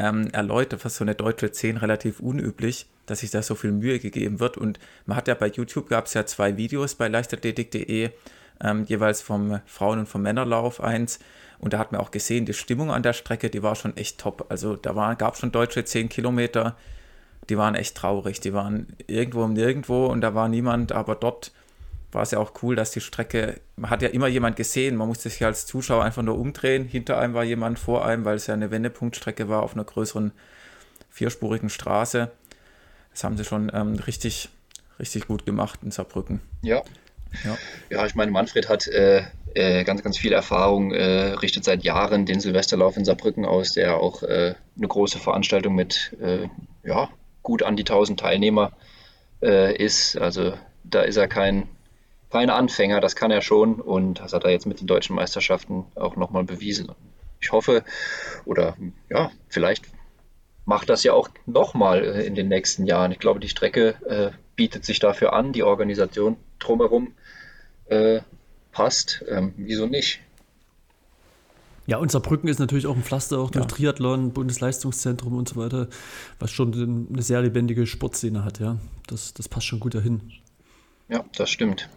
[0.00, 3.98] ähm, erläutert, was so eine deutsche 10 relativ unüblich, dass sich da so viel Mühe
[3.98, 4.56] gegeben wird.
[4.56, 8.10] Und man hat ja bei YouTube gab es ja zwei Videos bei leichtathletik.de,
[8.62, 11.18] ähm, jeweils vom Frauen- und vom Männerlauf eins
[11.60, 14.18] und da hat man auch gesehen, die Stimmung an der Strecke, die war schon echt
[14.18, 14.46] top.
[14.48, 16.74] Also da gab es schon deutsche 10 Kilometer,
[17.50, 18.40] die waren echt traurig.
[18.40, 21.52] Die waren irgendwo im Nirgendwo und da war niemand, aber dort
[22.12, 25.08] war es ja auch cool, dass die Strecke, man hat ja immer jemand gesehen, man
[25.08, 26.86] musste sich als Zuschauer einfach nur umdrehen.
[26.86, 30.32] Hinter einem war jemand, vor einem, weil es ja eine Wendepunktstrecke war auf einer größeren
[31.10, 32.30] vierspurigen Straße.
[33.12, 34.48] Das haben sie schon ähm, richtig,
[34.98, 36.40] richtig gut gemacht in Saarbrücken.
[36.62, 36.82] Ja.
[37.44, 37.56] Ja,
[37.90, 39.22] ja ich meine, Manfred hat äh,
[39.54, 43.98] äh, ganz, ganz viel Erfahrung, äh, richtet seit Jahren den Silvesterlauf in Saarbrücken aus, der
[43.98, 46.48] auch äh, eine große Veranstaltung mit äh,
[46.84, 47.08] ja,
[47.42, 48.72] gut an die 1000 Teilnehmer
[49.42, 50.16] äh, ist.
[50.16, 50.54] Also
[50.84, 51.68] da ist er kein,
[52.30, 55.86] kein Anfänger, das kann er schon und das hat er jetzt mit den deutschen Meisterschaften
[55.94, 56.92] auch nochmal bewiesen.
[57.40, 57.84] Ich hoffe,
[58.44, 58.76] oder
[59.08, 59.86] ja, vielleicht
[60.64, 63.12] macht das ja auch nochmal äh, in den nächsten Jahren.
[63.12, 67.14] Ich glaube, die Strecke bietet sich dafür an, die Organisation drumherum
[68.72, 70.20] passt, ähm, wieso nicht?
[71.86, 73.68] Ja, und Saarbrücken ist natürlich auch ein Pflaster, auch durch ja.
[73.68, 75.88] Triathlon, Bundesleistungszentrum und so weiter,
[76.38, 78.78] was schon eine sehr lebendige Sportszene hat, ja.
[79.08, 80.32] Das, das passt schon gut dahin.
[81.08, 81.88] Ja, das stimmt.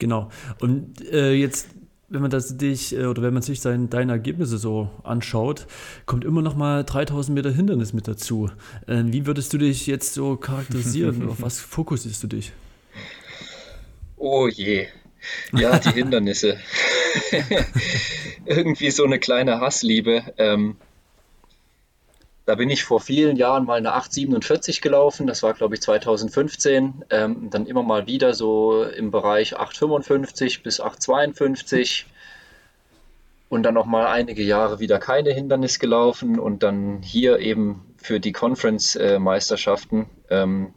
[0.00, 0.30] Genau.
[0.60, 1.68] Und äh, jetzt,
[2.08, 5.68] wenn man das dich äh, oder wenn man sich sein, deine Ergebnisse so anschaut,
[6.06, 8.50] kommt immer noch mal 3000 Meter Hindernis mit dazu.
[8.88, 11.28] Äh, wie würdest du dich jetzt so charakterisieren?
[11.28, 12.52] Auf was fokussierst du dich?
[14.16, 14.88] Oh je,
[15.52, 16.58] ja, die Hindernisse.
[18.46, 20.24] Irgendwie so eine kleine Hassliebe.
[20.38, 20.76] Ähm,
[22.50, 25.28] da bin ich vor vielen Jahren mal eine 847 gelaufen.
[25.28, 27.04] Das war, glaube ich, 2015.
[27.08, 32.06] Ähm, dann immer mal wieder so im Bereich 855 bis 852.
[33.48, 36.40] Und dann noch mal einige Jahre wieder keine Hindernis gelaufen.
[36.40, 40.74] Und dann hier eben für die Conference-Meisterschaften ähm,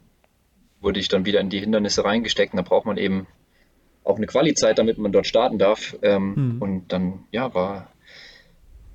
[0.80, 2.52] wurde ich dann wieder in die Hindernisse reingesteckt.
[2.52, 3.26] Und da braucht man eben
[4.04, 5.96] auch eine Quali-Zeit, damit man dort starten darf.
[6.02, 6.62] Ähm, mhm.
[6.62, 7.88] Und dann, ja, war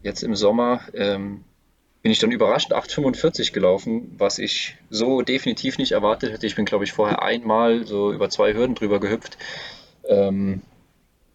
[0.02, 1.44] jetzt im Sommer, ähm,
[2.02, 6.46] bin ich dann überrascht 8,45 gelaufen, was ich so definitiv nicht erwartet hätte.
[6.46, 9.38] Ich bin, glaube ich, vorher einmal so über zwei Hürden drüber gehüpft.
[10.08, 10.62] Ähm,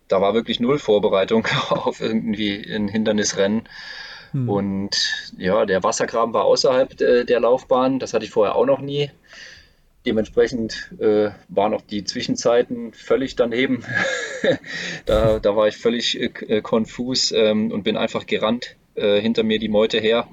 [0.08, 3.68] da war wirklich null Vorbereitung auf irgendwie ein Hindernisrennen.
[4.32, 4.48] Mhm.
[4.48, 7.98] Und ja, der Wassergraben war außerhalb äh, der Laufbahn.
[7.98, 9.10] Das hatte ich vorher auch noch nie.
[10.06, 13.84] Dementsprechend äh, waren auch die Zwischenzeiten völlig daneben.
[15.06, 19.58] da, da war ich völlig äh, konfus ähm, und bin einfach gerannt äh, hinter mir
[19.58, 20.26] die Meute her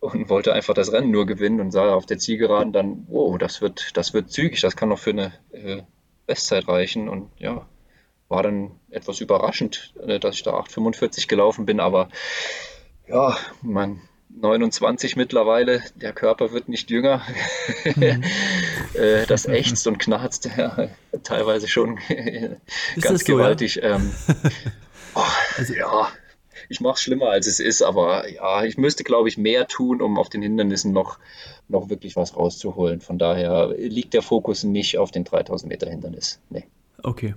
[0.00, 3.60] und wollte einfach das Rennen nur gewinnen und sah auf der Zielgeraden dann, wow, das
[3.60, 5.82] wird, das wird zügig, das kann noch für eine äh,
[6.26, 7.66] Bestzeit reichen und ja,
[8.28, 12.08] war dann etwas überraschend, äh, dass ich da 8,45 gelaufen bin, aber
[13.08, 14.00] ja, man,
[14.38, 17.22] 29 mittlerweile, der Körper wird nicht jünger.
[17.84, 18.24] Mhm.
[18.94, 20.88] Äh, das ächzt und knarzt ja,
[21.22, 21.98] teilweise schon
[22.98, 23.74] ganz so, gewaltig.
[23.74, 23.96] Ja?
[23.96, 24.14] Ähm,
[25.14, 25.22] oh,
[25.58, 26.08] also, ja,
[26.68, 30.00] ich mache es schlimmer, als es ist, aber ja, ich müsste, glaube ich, mehr tun,
[30.02, 31.18] um auf den Hindernissen noch,
[31.68, 33.00] noch wirklich was rauszuholen.
[33.00, 36.40] Von daher liegt der Fokus nicht auf den 3000 Meter Hindernis.
[36.50, 36.64] Nee.
[37.02, 37.34] Okay.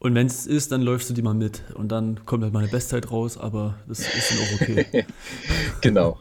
[0.00, 2.68] Und wenn es ist, dann läufst du die mal mit und dann kommt halt meine
[2.68, 5.06] Bestzeit raus, aber das ist dann auch okay.
[5.80, 6.18] genau.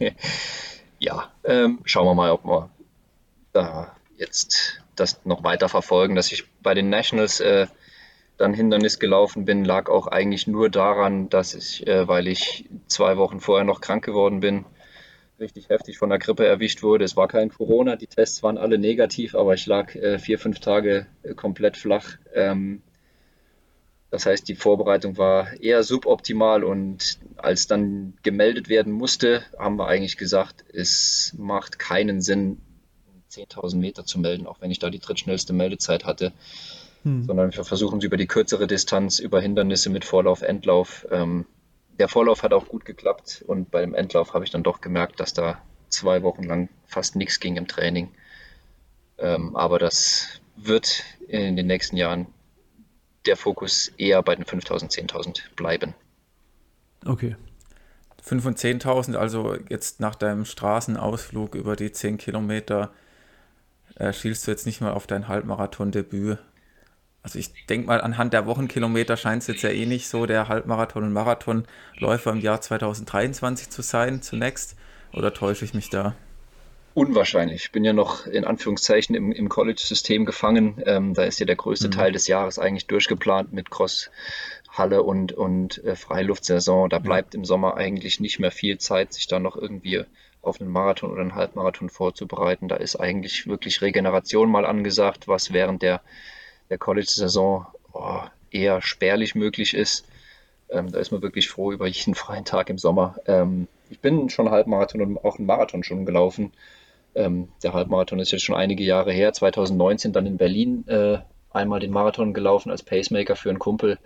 [0.98, 2.70] ja, ähm, schauen wir mal, ob wir
[3.52, 6.16] da jetzt das noch weiter verfolgen.
[6.16, 7.68] Dass ich bei den Nationals äh,
[8.36, 13.16] dann Hindernis gelaufen bin, lag auch eigentlich nur daran, dass ich, äh, weil ich zwei
[13.16, 14.64] Wochen vorher noch krank geworden bin,
[15.38, 17.04] richtig heftig von der Grippe erwischt wurde.
[17.04, 20.60] Es war kein Corona, die Tests waren alle negativ, aber ich lag äh, vier, fünf
[20.60, 22.16] Tage äh, komplett flach.
[22.34, 22.82] Ähm,
[24.10, 29.88] das heißt, die Vorbereitung war eher suboptimal und als dann gemeldet werden musste, haben wir
[29.88, 32.60] eigentlich gesagt, es macht keinen Sinn,
[33.30, 36.34] 10.000 Meter zu melden, auch wenn ich da die drittschnellste Meldezeit hatte,
[37.02, 37.24] hm.
[37.24, 41.06] sondern wir versuchen es über die kürzere Distanz, über Hindernisse mit Vorlauf, Endlauf.
[41.10, 41.46] Ähm,
[41.98, 45.34] der Vorlauf hat auch gut geklappt und beim Endlauf habe ich dann doch gemerkt, dass
[45.34, 48.08] da zwei Wochen lang fast nichts ging im Training.
[49.18, 52.26] Ähm, aber das wird in den nächsten Jahren
[53.26, 55.94] der Fokus eher bei den 5000, 10.000 bleiben.
[57.04, 57.36] Okay.
[58.22, 62.92] 5 und 10.000, also jetzt nach deinem Straßenausflug über die 10 Kilometer,
[63.96, 66.38] äh, schielst du jetzt nicht mal auf dein Halbmarathon-Debüt.
[67.22, 70.48] Also ich denke mal, anhand der Wochenkilometer scheint es jetzt ja eh nicht so der
[70.48, 74.76] Halbmarathon- und Marathonläufer im Jahr 2023 zu sein zunächst.
[75.12, 76.14] Oder täusche ich mich da?
[76.94, 77.64] Unwahrscheinlich.
[77.64, 80.82] Ich bin ja noch in Anführungszeichen im, im College-System gefangen.
[80.84, 81.92] Ähm, da ist ja der größte mhm.
[81.92, 86.90] Teil des Jahres eigentlich durchgeplant mit Crosshalle und, und äh, Freiluftsaison.
[86.90, 90.04] Da bleibt im Sommer eigentlich nicht mehr viel Zeit, sich da noch irgendwie
[90.42, 92.68] auf einen Marathon oder einen Halbmarathon vorzubereiten.
[92.68, 96.02] Da ist eigentlich wirklich Regeneration mal angesagt, was während der,
[96.72, 98.20] der College-Saison oh,
[98.50, 100.06] eher spärlich möglich ist.
[100.70, 103.16] Ähm, da ist man wirklich froh über jeden freien Tag im Sommer.
[103.26, 106.52] Ähm, ich bin schon Halbmarathon und auch einen Marathon schon gelaufen.
[107.14, 111.18] Ähm, der Halbmarathon ist jetzt schon einige Jahre her, 2019 dann in Berlin äh,
[111.50, 113.98] einmal den Marathon gelaufen als Pacemaker für einen Kumpel.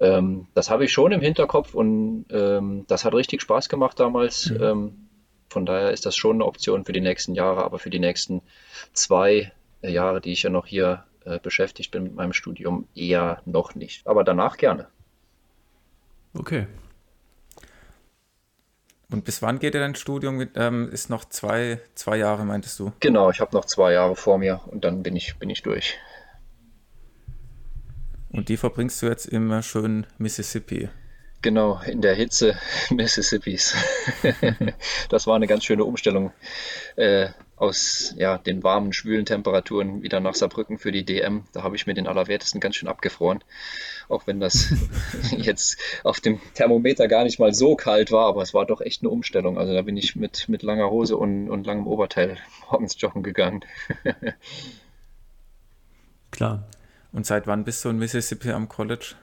[0.00, 4.48] Ähm, das habe ich schon im Hinterkopf und ähm, das hat richtig Spaß gemacht damals.
[4.48, 4.62] Mhm.
[4.62, 5.08] Ähm,
[5.50, 8.40] von daher ist das schon eine Option für die nächsten Jahre, aber für die nächsten
[8.94, 13.74] zwei Jahre, die ich ja noch hier äh, beschäftigt bin mit meinem Studium, eher noch
[13.74, 14.06] nicht.
[14.06, 14.88] Aber danach gerne.
[16.32, 16.66] Okay,
[19.12, 20.48] und bis wann geht dein Studium?
[20.54, 22.92] Ähm, ist noch zwei, zwei Jahre, meintest du?
[23.00, 25.98] Genau, ich habe noch zwei Jahre vor mir und dann bin ich, bin ich durch.
[28.30, 30.88] Und die verbringst du jetzt im schönen Mississippi.
[31.42, 32.56] Genau, in der Hitze
[32.90, 33.74] Mississippis.
[35.08, 36.32] das war eine ganz schöne Umstellung
[36.96, 37.30] äh,
[37.60, 41.44] aus ja, den warmen, schwülen Temperaturen wieder nach Saarbrücken für die DM.
[41.52, 43.44] Da habe ich mir den Allerwertesten ganz schön abgefroren.
[44.08, 44.72] Auch wenn das
[45.36, 49.02] jetzt auf dem Thermometer gar nicht mal so kalt war, aber es war doch echt
[49.02, 49.58] eine Umstellung.
[49.58, 52.38] Also da bin ich mit, mit langer Hose und, und langem Oberteil
[52.70, 53.60] morgens joggen gegangen.
[56.30, 56.66] Klar.
[57.12, 59.16] Und seit wann bist du in Mississippi am College?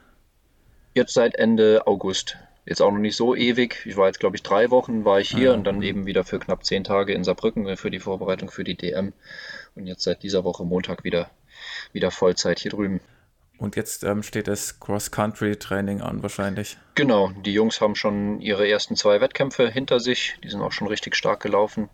[0.94, 2.36] Jetzt seit Ende August.
[2.68, 3.86] Jetzt auch noch nicht so ewig.
[3.86, 6.22] Ich war jetzt, glaube ich, drei Wochen war ich hier ah, und dann eben wieder
[6.22, 9.14] für knapp zehn Tage in Saarbrücken für die Vorbereitung für die DM.
[9.74, 11.30] Und jetzt seit dieser Woche Montag wieder,
[11.94, 13.00] wieder Vollzeit hier drüben.
[13.56, 16.76] Und jetzt ähm, steht das Cross-Country-Training an wahrscheinlich.
[16.94, 20.36] Genau, die Jungs haben schon ihre ersten zwei Wettkämpfe hinter sich.
[20.44, 21.88] Die sind auch schon richtig stark gelaufen.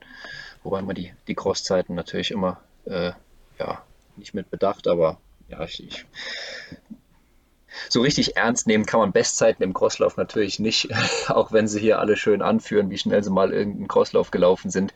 [0.65, 3.13] Wobei man die, die Cross-Zeiten natürlich immer, äh,
[3.61, 3.85] ja,
[4.17, 6.05] nicht mit Bedacht, aber ja, ich, ich
[7.89, 10.89] so richtig ernst nehmen kann man Bestzeiten im Crosslauf natürlich nicht,
[11.29, 14.95] auch wenn sie hier alle schön anführen, wie schnell sie mal irgendeinen Crosslauf gelaufen sind.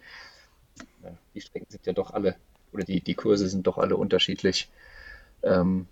[1.35, 2.37] Die Strecken sind ja doch alle,
[2.73, 4.69] oder die, die Kurse sind doch alle unterschiedlich.
[5.43, 5.87] Ähm,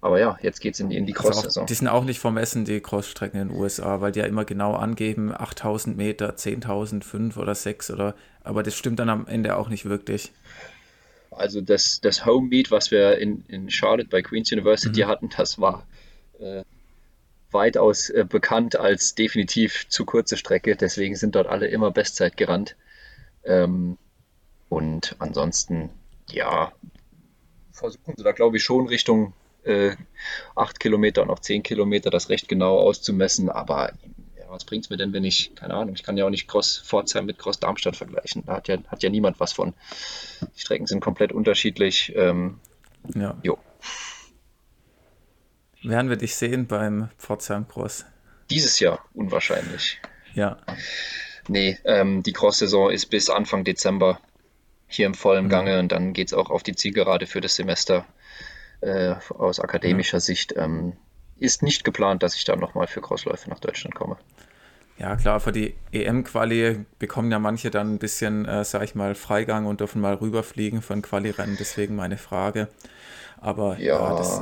[0.00, 1.66] aber ja, jetzt geht es in die, in die also Cross-Saison.
[1.66, 4.74] die sind auch nicht vermessen, die Crossstrecken in den USA, weil die ja immer genau
[4.74, 9.68] angeben, 8000 Meter, 10.000, 5 oder 6 oder, aber das stimmt dann am Ende auch
[9.68, 10.32] nicht wirklich.
[11.30, 15.08] Also das, das Home Meet, was wir in, in Charlotte bei Queen's University mhm.
[15.08, 15.86] hatten, das war
[16.38, 16.64] äh,
[17.50, 20.76] weitaus äh, bekannt als definitiv zu kurze Strecke.
[20.76, 22.76] Deswegen sind dort alle immer Bestzeit gerannt.
[23.44, 23.98] Ähm,
[24.68, 25.90] und ansonsten,
[26.30, 26.72] ja,
[27.72, 29.32] versuchen sie da, glaube ich, schon Richtung
[29.64, 29.94] äh,
[30.54, 33.48] 8 Kilometer und auch 10 Kilometer das recht genau auszumessen.
[33.48, 33.92] Aber
[34.56, 36.82] was bringt es mir denn, wenn ich, keine Ahnung, ich kann ja auch nicht Cross
[36.84, 38.42] Pforzheim mit Cross Darmstadt vergleichen.
[38.46, 39.74] Da hat ja, hat ja niemand was von.
[40.40, 42.12] Die Strecken sind komplett unterschiedlich.
[42.16, 42.58] Ähm,
[43.14, 43.36] ja.
[43.42, 43.58] Jo.
[45.82, 48.06] Werden wir dich sehen beim Pforzheim Cross?
[48.50, 50.00] Dieses Jahr unwahrscheinlich.
[50.34, 50.56] Ja.
[51.48, 54.20] Nee, ähm, die Cross-Saison ist bis Anfang Dezember
[54.88, 55.50] hier im vollen mhm.
[55.50, 58.06] Gange und dann geht es auch auf die Zielgerade für das Semester
[58.80, 60.20] äh, aus akademischer ja.
[60.20, 60.54] Sicht.
[60.56, 60.96] Ähm,
[61.38, 64.16] ist nicht geplant, dass ich dann nochmal für Crossläufe nach Deutschland komme.
[64.98, 69.14] Ja, klar, für die EM-Quali bekommen ja manche dann ein bisschen, äh, sag ich mal,
[69.14, 72.68] Freigang und dürfen mal rüberfliegen von Quali-Rennen, deswegen meine Frage.
[73.38, 74.40] Aber ja, ja das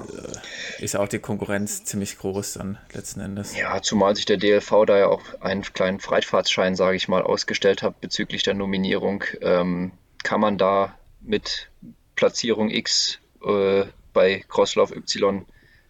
[0.79, 3.57] äh, ist auch die Konkurrenz ziemlich groß dann letzten Endes.
[3.57, 7.83] Ja, zumal sich der DLV da ja auch einen kleinen Freifahrtsschein, sage ich mal, ausgestellt
[7.83, 9.93] hat bezüglich der Nominierung, ähm,
[10.23, 11.69] kann man da mit
[12.15, 15.45] Platzierung X äh, bei Crosslauf Y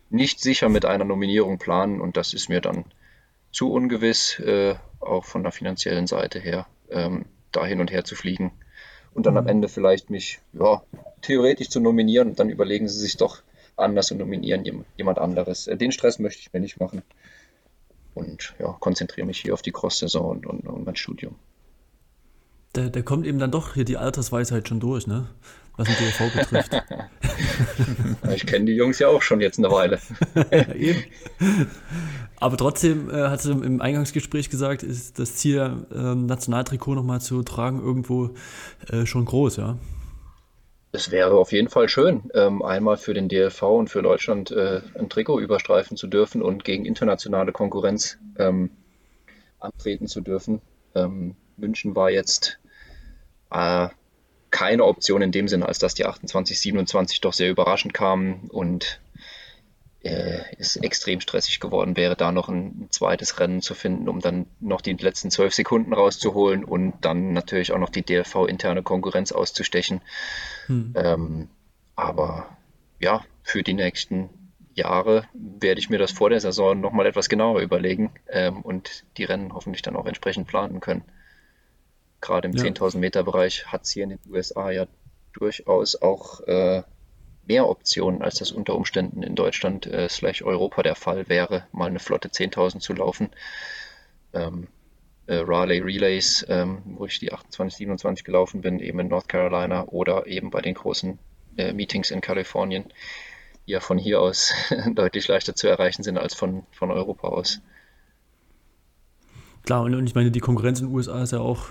[0.09, 2.85] nicht sicher mit einer Nominierung planen und das ist mir dann
[3.55, 6.67] zu ungewiss, äh, auch von der finanziellen Seite her.
[6.91, 8.53] ähm, da hin und her zu fliegen
[9.15, 10.83] und dann am Ende vielleicht mich ja,
[11.23, 13.43] theoretisch zu nominieren und dann überlegen sie sich doch
[13.77, 15.67] anders und nominieren jemand anderes.
[15.67, 17.03] Äh, den Stress möchte ich mir nicht machen
[18.15, 21.37] und ja, konzentriere mich hier auf die Cross-Saison und, und, und mein Studium.
[22.75, 25.29] Da, da kommt eben dann doch hier die Altersweisheit schon durch, ne?
[25.77, 26.83] was den DLV betrifft.
[28.35, 29.99] ich kenne die Jungs ja auch schon jetzt eine Weile.
[32.41, 37.43] Aber trotzdem äh, hat sie im Eingangsgespräch gesagt, ist das Ziel, äh, Nationaltrikot nochmal zu
[37.43, 38.31] tragen, irgendwo
[38.91, 39.79] äh, schon groß, ja?
[40.93, 44.81] Es wäre auf jeden Fall schön, ähm, einmal für den DLV und für Deutschland äh,
[44.97, 48.71] ein Trikot überstreifen zu dürfen und gegen internationale Konkurrenz ähm,
[49.59, 50.61] antreten zu dürfen.
[50.95, 52.61] Ähm, München war jetzt
[53.51, 53.89] äh,
[54.51, 59.01] keine Option in dem Sinne, als dass die 28, 27 doch sehr überraschend kamen und
[60.05, 64.47] äh, es extrem stressig geworden wäre, da noch ein, zweites Rennen zu finden, um dann
[64.61, 70.03] noch die letzten zwölf Sekunden rauszuholen und dann natürlich auch noch die DLV-interne Konkurrenz auszustechen.
[70.67, 70.93] Hm.
[70.95, 71.49] Ähm,
[71.97, 72.57] aber
[73.01, 74.29] ja, für die nächsten
[74.75, 79.25] Jahre werde ich mir das vor der Saison nochmal etwas genauer überlegen ähm, und die
[79.25, 81.03] Rennen hoffentlich dann auch entsprechend planen können.
[82.21, 82.65] Gerade im ja.
[82.65, 84.87] 10.000 Meter Bereich hat es hier in den USA ja
[85.33, 86.83] durchaus auch äh,
[87.47, 91.87] mehr Optionen, als das unter Umständen in Deutschland äh, slash Europa der Fall wäre, mal
[91.87, 93.31] eine flotte 10.000 zu laufen.
[94.33, 94.69] Ähm,
[95.27, 99.85] äh, Raleigh Relays, ähm, wo ich die 28, 27 gelaufen bin, eben in North Carolina
[99.87, 101.19] oder eben bei den großen
[101.57, 102.85] äh, Meetings in Kalifornien,
[103.67, 104.53] die ja von hier aus
[104.95, 107.61] deutlich leichter zu erreichen sind als von, von Europa aus.
[109.65, 111.67] Klar, und, ich meine, die Konkurrenz in den USA ist ja auch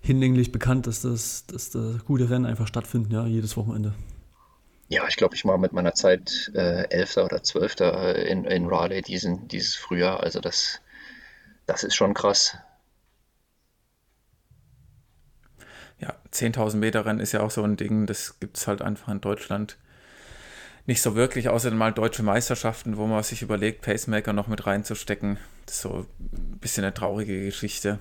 [0.00, 3.94] hinlänglich bekannt, dass das, dass da gute Rennen einfach stattfinden, ja, jedes Wochenende.
[4.88, 9.02] Ja, ich glaube, ich war mit meiner Zeit äh, Elfter oder Zwölfter in, in Raleigh
[9.02, 10.22] diesen, dieses Frühjahr.
[10.22, 10.80] Also das,
[11.66, 12.56] das ist schon krass.
[15.98, 19.08] Ja, 10.000 Meter Rennen ist ja auch so ein Ding, das gibt es halt einfach
[19.08, 19.78] in Deutschland
[20.86, 25.38] nicht so wirklich, außer mal deutsche Meisterschaften, wo man sich überlegt, Pacemaker noch mit reinzustecken.
[25.68, 27.98] Das ist so ein bisschen eine traurige Geschichte.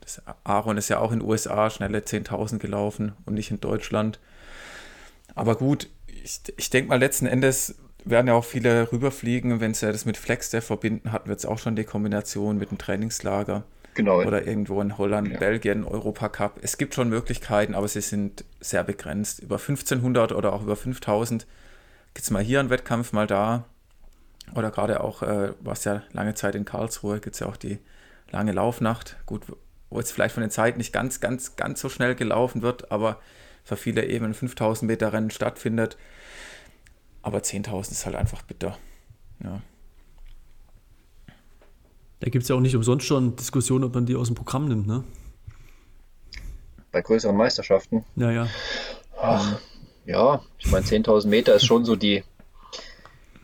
[0.00, 4.20] Das Aaron ist ja auch in den USA schnelle 10.000 gelaufen und nicht in Deutschland.
[5.34, 9.58] Aber gut, ich, ich denke mal, letzten Endes werden ja auch viele rüberfliegen.
[9.60, 12.78] Wenn sie das mit Flexdev verbinden, hatten wir jetzt auch schon die Kombination mit dem
[12.78, 13.64] Trainingslager.
[13.94, 14.22] Genau.
[14.22, 15.38] Oder irgendwo in Holland, ja.
[15.38, 16.60] Belgien, Europacup.
[16.62, 19.40] Es gibt schon Möglichkeiten, aber sie sind sehr begrenzt.
[19.40, 21.44] Über 1500 oder auch über 5000
[22.14, 23.64] gibt es mal hier einen Wettkampf, mal da.
[24.54, 27.78] Oder gerade auch, äh, was ja lange Zeit in Karlsruhe, gibt es ja auch die
[28.30, 29.16] lange Laufnacht.
[29.26, 29.42] Gut,
[29.90, 33.20] wo jetzt vielleicht von den Zeiten nicht ganz, ganz, ganz so schnell gelaufen wird, aber
[33.64, 35.96] für viele eben ein 5000 Meter Rennen stattfindet.
[37.22, 38.78] Aber 10.000 ist halt einfach bitter.
[39.44, 39.60] Ja.
[42.20, 44.68] Da gibt es ja auch nicht umsonst schon Diskussionen, ob man die aus dem Programm
[44.68, 45.04] nimmt, ne?
[46.92, 48.04] Bei größeren Meisterschaften?
[48.16, 48.48] Ja, ja.
[49.20, 49.58] Ach,
[50.06, 52.24] ja, ich meine, 10.000 Meter ist schon so die,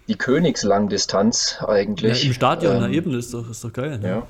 [0.09, 2.23] die Königslangdistanz eigentlich.
[2.23, 3.99] Ja, Im Stadion, ähm, eben, ist doch, ist doch geil.
[3.99, 4.09] Ne?
[4.09, 4.27] Ja.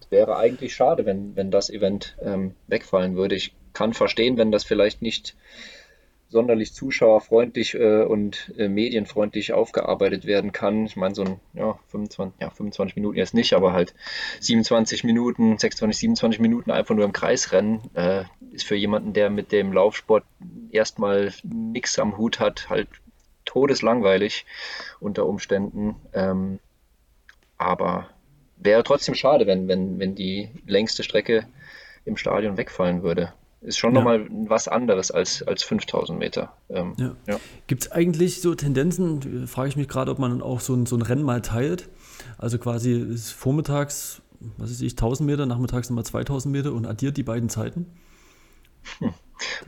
[0.00, 3.34] Es wäre eigentlich schade, wenn, wenn das Event ähm, wegfallen würde.
[3.34, 5.34] Ich kann verstehen, wenn das vielleicht nicht
[6.34, 10.84] sonderlich zuschauerfreundlich äh, und äh, medienfreundlich aufgearbeitet werden kann.
[10.84, 13.94] Ich meine, so ein ja, 25, ja, 25 Minuten jetzt nicht, aber halt
[14.40, 19.30] 27 Minuten, 26, 27 Minuten einfach nur im Kreis rennen, äh, ist für jemanden, der
[19.30, 20.24] mit dem Laufsport
[20.72, 22.88] erstmal nichts am Hut hat, halt
[23.44, 24.46] todeslangweilig
[25.00, 25.96] unter Umständen.
[26.12, 26.58] Ähm,
[27.58, 28.08] aber
[28.56, 31.46] wäre trotzdem schade, wenn, wenn, wenn die längste Strecke
[32.04, 33.32] im Stadion wegfallen würde.
[33.60, 34.00] Ist schon ja.
[34.00, 36.52] nochmal was anderes als, als 5000 Meter.
[36.68, 37.16] Ähm, ja.
[37.26, 37.40] ja.
[37.66, 40.96] Gibt es eigentlich so Tendenzen, frage ich mich gerade, ob man auch so ein, so
[40.96, 41.88] ein Rennen mal teilt?
[42.36, 44.20] Also quasi ist vormittags,
[44.58, 47.86] was weiß ich, 1000 Meter, nachmittags nochmal 2000 Meter und addiert die beiden Zeiten?
[48.98, 49.14] Hm.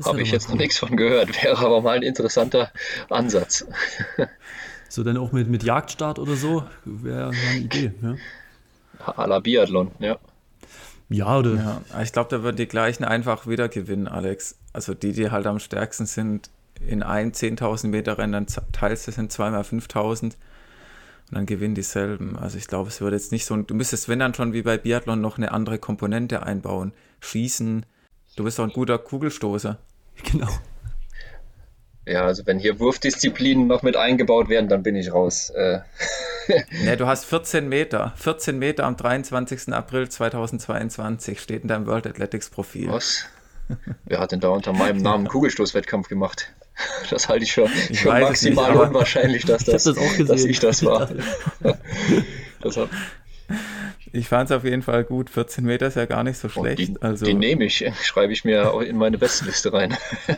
[0.04, 0.54] Habe ich jetzt cool.
[0.54, 2.70] noch nichts von gehört, wäre aber mal ein interessanter
[3.08, 3.66] Ansatz.
[4.88, 7.92] so dann auch mit, mit Jagdstart oder so, wäre eine Idee.
[8.02, 8.16] Ja?
[8.98, 10.18] A la Biathlon, ja.
[11.08, 11.54] Ja, oder?
[11.54, 14.58] Ja, ich glaube, da würden die gleichen einfach wieder gewinnen, Alex.
[14.72, 16.50] Also die, die halt am stärksten sind,
[16.80, 20.36] in ein 10.000 Meter Rennen, dann teilst du es in zweimal 5.000 und
[21.30, 22.36] dann gewinnen dieselben.
[22.36, 24.78] Also ich glaube, es würde jetzt nicht so, du müsstest, wenn dann schon wie bei
[24.78, 26.92] Biathlon, noch eine andere Komponente einbauen.
[27.20, 27.86] Schießen,
[28.36, 29.78] du bist doch ein guter Kugelstoßer.
[30.32, 30.48] Genau.
[32.06, 35.50] Ja, also wenn hier Wurfdisziplinen noch mit eingebaut werden, dann bin ich raus.
[35.50, 35.80] Äh.
[36.84, 38.14] ne, du hast 14 Meter.
[38.16, 39.74] 14 Meter am 23.
[39.74, 42.88] April 2022 steht in deinem World Athletics Profil.
[42.88, 43.26] Was?
[44.04, 46.52] Wer hat denn da unter meinem Namen Kugelstoßwettkampf gemacht?
[47.10, 50.60] Das halte ich für, ich für maximal nicht, unwahrscheinlich, dass, das, ich das dass ich
[50.60, 51.10] das war.
[52.60, 52.90] das hat,
[54.12, 55.30] Ich fand es auf jeden Fall gut.
[55.30, 56.78] 14 Meter ist ja gar nicht so schlecht.
[56.78, 59.96] Die, also, die nehme ich, schreibe ich mir auch in meine Bestenliste rein.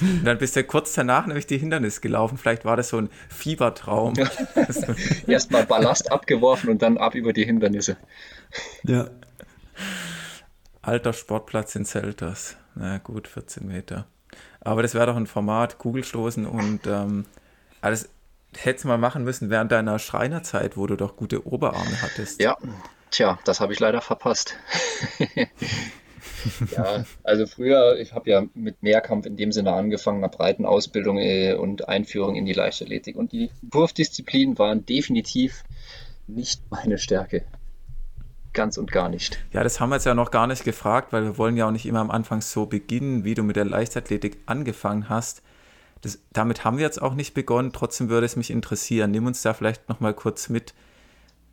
[0.00, 2.36] Und dann bist du kurz danach nämlich die Hindernis gelaufen.
[2.36, 4.14] Vielleicht war das so ein Fiebertraum.
[5.26, 7.96] Erstmal Ballast abgeworfen und dann ab über die Hindernisse.
[8.84, 9.08] Ja.
[10.82, 12.56] Alter Sportplatz in Zelters.
[12.74, 14.06] Na gut, 14 Meter.
[14.60, 17.24] Aber das wäre doch ein Format, Kugelstoßen und ähm,
[17.80, 18.10] alles
[18.56, 22.40] hättest du mal machen müssen während deiner Schreinerzeit, wo du doch gute Oberarme hattest.
[22.42, 22.56] Ja,
[23.10, 24.54] tja, das habe ich leider verpasst.
[26.76, 31.18] ja, also früher, ich habe ja mit Mehrkampf in dem Sinne angefangen, einer breiten Ausbildung
[31.18, 33.16] äh, und Einführung in die Leichtathletik.
[33.16, 35.64] Und die Wurfdisziplinen waren definitiv
[36.26, 37.44] nicht meine Stärke.
[38.52, 39.38] Ganz und gar nicht.
[39.52, 41.70] Ja, das haben wir jetzt ja noch gar nicht gefragt, weil wir wollen ja auch
[41.70, 45.42] nicht immer am Anfang so beginnen, wie du mit der Leichtathletik angefangen hast.
[46.02, 49.10] Das, damit haben wir jetzt auch nicht begonnen, trotzdem würde es mich interessieren.
[49.10, 50.74] Nimm uns da vielleicht nochmal kurz mit.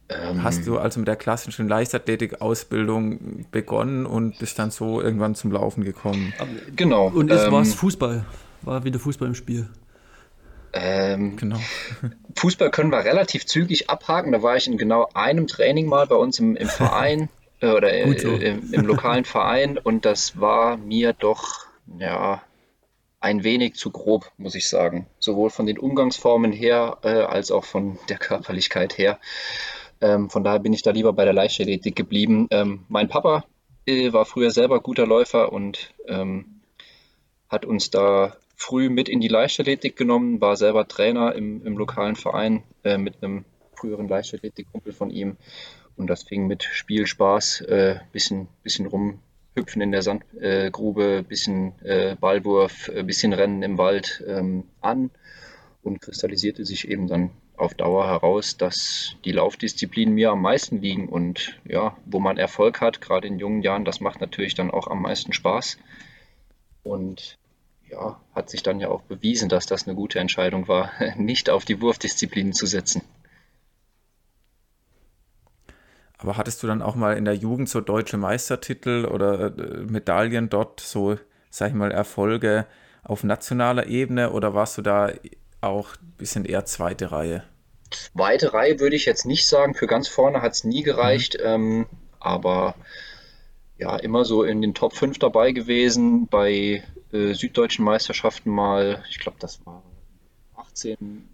[0.10, 5.52] Ähm, Hast du also mit der klassischen Leichtathletik-Ausbildung begonnen und bist dann so irgendwann zum
[5.52, 6.34] Laufen gekommen?
[6.76, 7.08] Genau.
[7.08, 8.26] Und es ähm, war es Fußball.
[8.62, 9.68] War wieder Fußball im Spiel.
[10.74, 11.60] Ähm, genau.
[12.38, 14.32] Fußball können wir relativ zügig abhaken.
[14.32, 17.30] Da war ich in genau einem Training mal bei uns im, im Verein
[17.60, 18.30] äh, oder äh, so.
[18.30, 21.66] im, im lokalen Verein und das war mir doch,
[22.00, 22.41] ja,
[23.20, 25.07] ein wenig zu grob, muss ich sagen.
[25.20, 29.20] Sowohl von den Umgangsformen her äh, als auch von der Körperlichkeit her.
[30.01, 32.47] Ähm, von daher bin ich da lieber bei der Leichtathletik geblieben.
[32.51, 33.45] Ähm, mein Papa
[33.86, 36.61] äh, war früher selber guter Läufer und ähm,
[37.49, 42.15] hat uns da früh mit in die Leichtathletik genommen, war selber Trainer im, im lokalen
[42.15, 45.38] Verein äh, mit einem früheren Leichtathletik-Kumpel von ihm.
[45.95, 49.20] Und das fing mit Spiel, Spaß, äh, bisschen, bisschen rum
[49.58, 55.10] Hüpfen in der Sandgrube, bisschen äh, Ballwurf, äh, bisschen Rennen im Wald ähm, an
[55.84, 61.10] und kristallisierte sich eben dann auf Dauer heraus, dass die Laufdisziplinen mir am meisten liegen
[61.10, 64.88] und ja, wo man Erfolg hat, gerade in jungen Jahren, das macht natürlich dann auch
[64.88, 65.78] am meisten Spaß.
[66.84, 67.38] Und
[67.89, 71.66] ja, hat sich dann ja auch bewiesen, dass das eine gute Entscheidung war, nicht auf
[71.66, 73.01] die Wurfdisziplinen zu setzen.
[76.18, 80.49] Aber hattest du dann auch mal in der Jugend so deutsche Meistertitel oder äh, Medaillen
[80.49, 81.18] dort, so,
[81.49, 82.65] sag ich mal, Erfolge
[83.03, 85.11] auf nationaler Ebene oder warst du da
[85.61, 87.43] auch ein bisschen eher zweite Reihe?
[87.89, 89.74] Zweite Reihe würde ich jetzt nicht sagen.
[89.74, 91.38] Für ganz vorne hat es nie gereicht.
[91.39, 91.45] Mhm.
[91.45, 91.86] Ähm,
[92.20, 92.76] aber
[93.78, 96.28] ja, immer so in den Top 5 dabei gewesen.
[96.28, 99.84] Bei äh, süddeutschen Meisterschaften mal, ich glaube, das war
[100.55, 101.30] 18,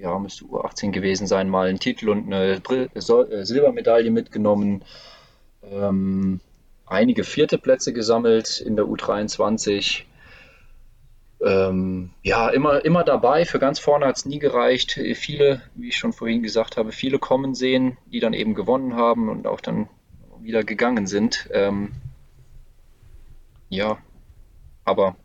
[0.00, 4.82] ja, müsste U18 gewesen sein, mal einen Titel und eine äh, Silbermedaille mitgenommen.
[5.62, 6.40] Ähm,
[6.86, 10.02] einige vierte Plätze gesammelt in der U23.
[11.42, 13.44] Ähm, ja, immer, immer dabei.
[13.44, 14.92] Für ganz vorne hat es nie gereicht.
[15.14, 19.28] Viele, wie ich schon vorhin gesagt habe, viele kommen sehen, die dann eben gewonnen haben
[19.28, 19.88] und auch dann
[20.40, 21.48] wieder gegangen sind.
[21.52, 21.92] Ähm,
[23.68, 23.98] ja,
[24.84, 25.16] aber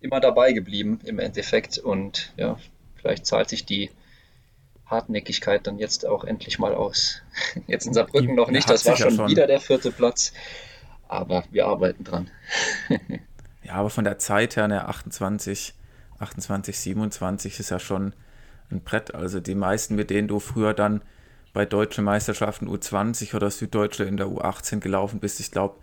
[0.00, 2.56] immer dabei geblieben im Endeffekt und ja,
[2.98, 3.90] Vielleicht zahlt sich die
[4.86, 7.22] Hartnäckigkeit dann jetzt auch endlich mal aus.
[7.66, 10.32] Jetzt in Saarbrücken noch nicht, das war schon, schon wieder der vierte Platz,
[11.08, 12.30] aber wir arbeiten dran.
[13.62, 15.74] ja, aber von der Zeit her, ne, 28,
[16.18, 18.14] 28, 27 ist ja schon
[18.70, 19.14] ein Brett.
[19.14, 21.02] Also die meisten, mit denen du früher dann
[21.52, 25.76] bei deutschen Meisterschaften U20 oder Süddeutsche in der U18 gelaufen bist, ich glaube,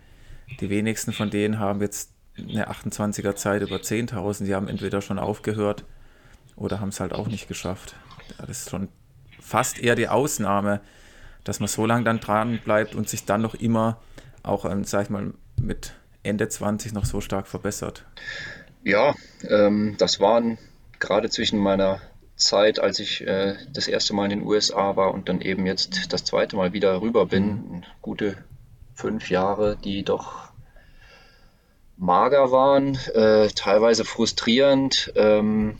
[0.60, 4.44] die wenigsten von denen haben jetzt eine 28er Zeit über 10.000.
[4.44, 5.84] Die haben entweder schon aufgehört
[6.56, 7.94] oder haben es halt auch nicht geschafft.
[8.38, 8.88] Ja, das ist schon
[9.40, 10.80] fast eher die Ausnahme,
[11.44, 13.98] dass man so lange dann dran bleibt und sich dann noch immer
[14.42, 18.04] auch, ähm, sag ich mal, mit Ende 20 noch so stark verbessert.
[18.82, 19.14] Ja,
[19.48, 20.58] ähm, das waren
[20.98, 22.00] gerade zwischen meiner
[22.36, 26.12] Zeit, als ich äh, das erste Mal in den USA war und dann eben jetzt
[26.12, 27.82] das zweite Mal wieder rüber bin, mhm.
[28.02, 28.36] gute
[28.94, 30.50] fünf Jahre, die doch
[31.96, 35.12] mager waren, äh, teilweise frustrierend.
[35.14, 35.78] Ähm,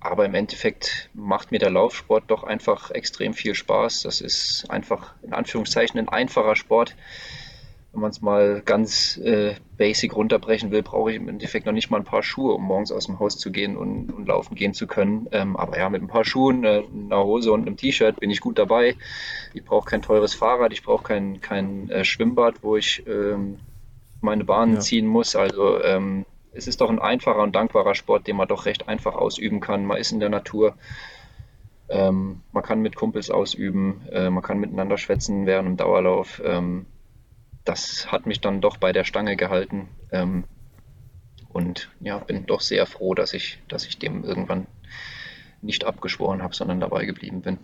[0.00, 4.02] aber im Endeffekt macht mir der Laufsport doch einfach extrem viel Spaß.
[4.02, 6.94] Das ist einfach in Anführungszeichen ein einfacher Sport.
[7.92, 11.90] Wenn man es mal ganz äh, basic runterbrechen will, brauche ich im Endeffekt noch nicht
[11.90, 14.74] mal ein paar Schuhe, um morgens aus dem Haus zu gehen und, und laufen gehen
[14.74, 15.26] zu können.
[15.32, 18.40] Ähm, aber ja, mit ein paar Schuhen, äh, einer Hose und einem T-Shirt bin ich
[18.40, 18.94] gut dabei.
[19.54, 23.58] Ich brauche kein teures Fahrrad, ich brauche kein, kein äh, Schwimmbad, wo ich ähm,
[24.20, 24.80] meine Bahnen ja.
[24.80, 25.34] ziehen muss.
[25.34, 26.26] Also ähm,
[26.58, 29.86] es ist doch ein einfacher und dankbarer Sport, den man doch recht einfach ausüben kann.
[29.86, 30.74] Man ist in der Natur,
[31.88, 36.42] ähm, man kann mit Kumpels ausüben, äh, man kann miteinander schwätzen während dem Dauerlauf.
[36.44, 36.86] Ähm,
[37.64, 39.88] das hat mich dann doch bei der Stange gehalten.
[40.10, 40.44] Ähm,
[41.48, 44.66] und ja, bin doch sehr froh, dass ich, dass ich dem irgendwann
[45.62, 47.58] nicht abgeschworen habe, sondern dabei geblieben bin.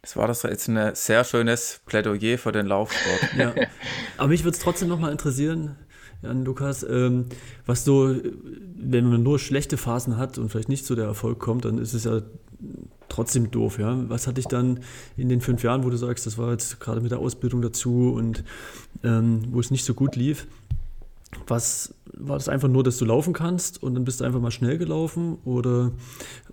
[0.00, 3.34] Das war das jetzt ein sehr schönes Plädoyer für den Laufsport.
[3.36, 3.54] Ja.
[4.16, 5.76] Aber mich würde es trotzdem nochmal interessieren,
[6.22, 7.26] Jan Lukas, ähm,
[7.66, 8.14] was so,
[8.76, 11.94] wenn man nur schlechte Phasen hat und vielleicht nicht so der Erfolg kommt, dann ist
[11.94, 12.22] es ja
[13.08, 14.08] trotzdem doof, ja.
[14.08, 14.80] Was hat dich dann
[15.16, 18.12] in den fünf Jahren, wo du sagst, das war jetzt gerade mit der Ausbildung dazu
[18.12, 18.44] und
[19.04, 20.46] ähm, wo es nicht so gut lief,
[21.46, 24.50] was war das einfach nur, dass du laufen kannst und dann bist du einfach mal
[24.50, 25.92] schnell gelaufen oder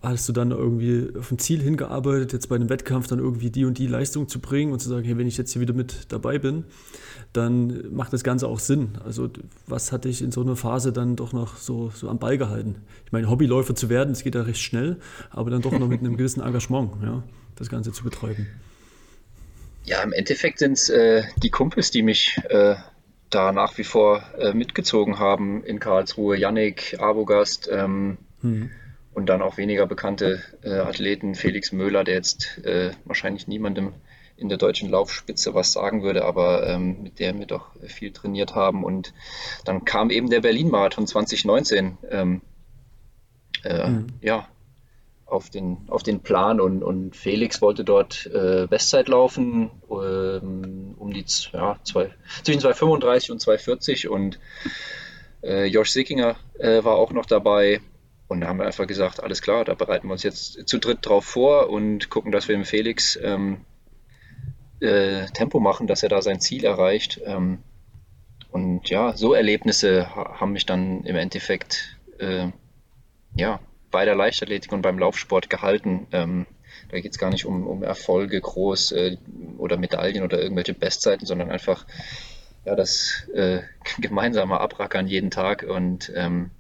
[0.02, 3.66] hast du dann irgendwie auf ein Ziel hingearbeitet, jetzt bei einem Wettkampf dann irgendwie die
[3.66, 6.12] und die Leistung zu bringen und zu sagen, hey, wenn ich jetzt hier wieder mit
[6.12, 6.66] dabei bin,
[7.34, 8.98] dann macht das Ganze auch Sinn.
[9.04, 9.30] Also
[9.66, 12.76] was hat dich in so einer Phase dann doch noch so, so am Ball gehalten?
[13.06, 14.98] Ich meine, Hobbyläufer zu werden, das geht ja recht schnell,
[15.32, 17.24] aber dann doch noch mit einem gewissen Engagement, ja,
[17.56, 18.48] das Ganze zu betreiben.
[19.86, 22.76] Ja, im Endeffekt sind es äh, die Kumpels, die mich äh,
[23.36, 26.38] da nach wie vor äh, mitgezogen haben in Karlsruhe.
[26.38, 28.72] Yannick, Abogast ähm, mhm.
[29.14, 33.92] und dann auch weniger bekannte äh, Athleten, Felix Möhler, der jetzt äh, wahrscheinlich niemandem
[34.38, 38.56] in der deutschen Laufspitze was sagen würde, aber ähm, mit der wir doch viel trainiert
[38.56, 38.84] haben.
[38.86, 39.14] Und
[39.66, 41.98] dann kam eben der Berlin-Marathon 2019.
[42.10, 42.42] Ähm,
[43.64, 44.08] äh, mhm.
[44.22, 44.48] Ja,
[45.26, 51.14] auf den, auf den Plan und, und Felix wollte dort äh, Bestzeit laufen, ähm, um
[51.14, 52.12] die ja, zwei,
[52.44, 54.40] zwischen 2,35 und 2,40 und
[55.44, 57.82] äh, Josh Sickinger äh, war auch noch dabei
[58.28, 61.00] und da haben wir einfach gesagt, alles klar, da bereiten wir uns jetzt zu dritt
[61.02, 63.62] drauf vor und gucken, dass wir dem Felix ähm,
[64.80, 67.22] äh, Tempo machen, dass er da sein Ziel erreicht.
[67.26, 67.60] Ähm,
[68.52, 72.48] und ja, so Erlebnisse haben mich dann im Endeffekt äh,
[73.36, 73.60] ja,
[73.96, 76.06] bei der Leichtathletik und beim Laufsport gehalten.
[76.12, 76.48] Ähm,
[76.90, 79.18] da geht es gar nicht um, um Erfolge groß äh,
[79.58, 81.86] oder Medaillen oder irgendwelche Bestzeiten, sondern einfach
[82.66, 83.62] ja, das äh,
[84.00, 86.52] gemeinsame Abrackern jeden Tag und ähm,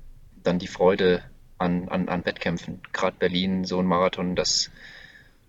[0.43, 1.23] dann die Freude
[1.57, 2.81] an, an, an Wettkämpfen.
[2.93, 4.71] Gerade Berlin, so ein Marathon, das,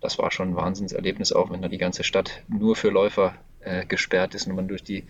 [0.01, 3.87] das war schon ein Wahnsinnserlebnis, auch wenn da die ganze Stadt nur für Läufer äh,
[3.87, 5.05] gesperrt ist und man durch die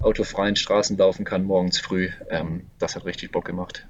[0.00, 2.08] autofreien Straßen laufen kann morgens früh.
[2.30, 3.86] Ähm, das hat richtig Bock gemacht.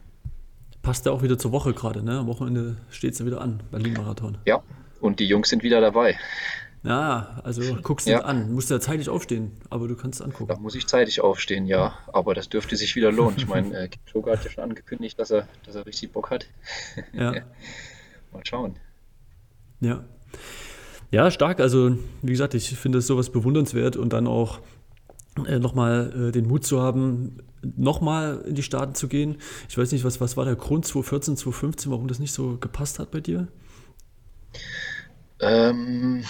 [0.85, 2.19] Passt ja auch wieder zur Woche gerade, ne?
[2.19, 4.37] Am Wochenende steht es ja wieder an, Berlin-Marathon.
[4.45, 4.63] Ja,
[5.01, 6.19] und die Jungs sind wieder dabei.
[6.83, 8.21] Ja, also guckst du ja.
[8.21, 8.53] an.
[8.53, 10.49] Musst ja zeitig aufstehen, aber du kannst es angucken.
[10.49, 11.95] Da muss ich zeitig aufstehen, ja.
[12.13, 13.39] Aber das dürfte sich wieder lohnen.
[13.39, 16.47] Ich meine, äh, Kipchoge hat ja schon angekündigt, dass er, dass er richtig Bock hat.
[17.15, 17.33] Ja.
[18.33, 18.77] Mal schauen.
[19.81, 20.05] Ja.
[21.11, 21.61] Ja, stark.
[21.61, 24.61] Also, wie gesagt, ich finde es sowas bewundernswert und dann auch
[25.47, 27.39] äh, nochmal äh, den Mut zu haben,
[27.77, 29.37] nochmal in die Staaten zu gehen.
[29.69, 32.99] Ich weiß nicht, was, was war der Grund 2014, 2015, warum das nicht so gepasst
[32.99, 33.49] hat bei dir?
[35.41, 36.25] Ähm,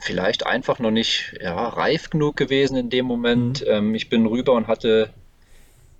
[0.00, 3.62] vielleicht einfach noch nicht ja, reif genug gewesen in dem Moment.
[3.62, 3.66] Mhm.
[3.68, 5.10] Ähm, ich bin rüber und hatte,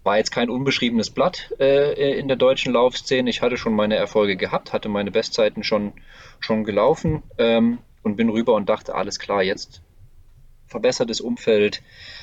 [0.02, 3.30] war jetzt kein unbeschriebenes Blatt äh, in der deutschen Laufszene.
[3.30, 5.92] Ich hatte schon meine Erfolge gehabt, hatte meine Bestzeiten schon,
[6.40, 9.82] schon gelaufen ähm, und bin rüber und dachte, alles klar, jetzt
[10.66, 11.82] verbessertes Umfeld,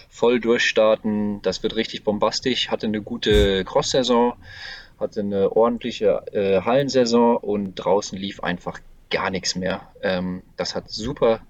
[0.10, 1.42] voll durchstarten.
[1.42, 2.70] Das wird richtig bombastisch.
[2.70, 4.34] Hatte eine gute Cross-Saison,
[5.00, 8.80] hatte eine ordentliche äh, Hallensaison und draußen lief einfach
[9.10, 9.82] gar nichts mehr.
[10.02, 11.42] Ähm, das hat super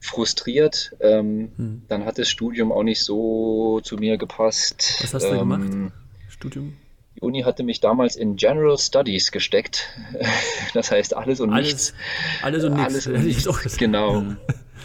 [0.00, 0.94] frustriert.
[1.00, 1.82] Ähm, hm.
[1.88, 4.98] Dann hat das Studium auch nicht so zu mir gepasst.
[5.00, 5.92] Was hast du ähm, gemacht?
[6.28, 6.76] Studium?
[7.16, 9.88] Die Uni hatte mich damals in General Studies gesteckt.
[10.74, 11.94] Das heißt alles und alles, nichts.
[12.42, 13.06] Alles und nichts.
[13.06, 13.76] Alles und nichts.
[13.78, 14.24] Genau.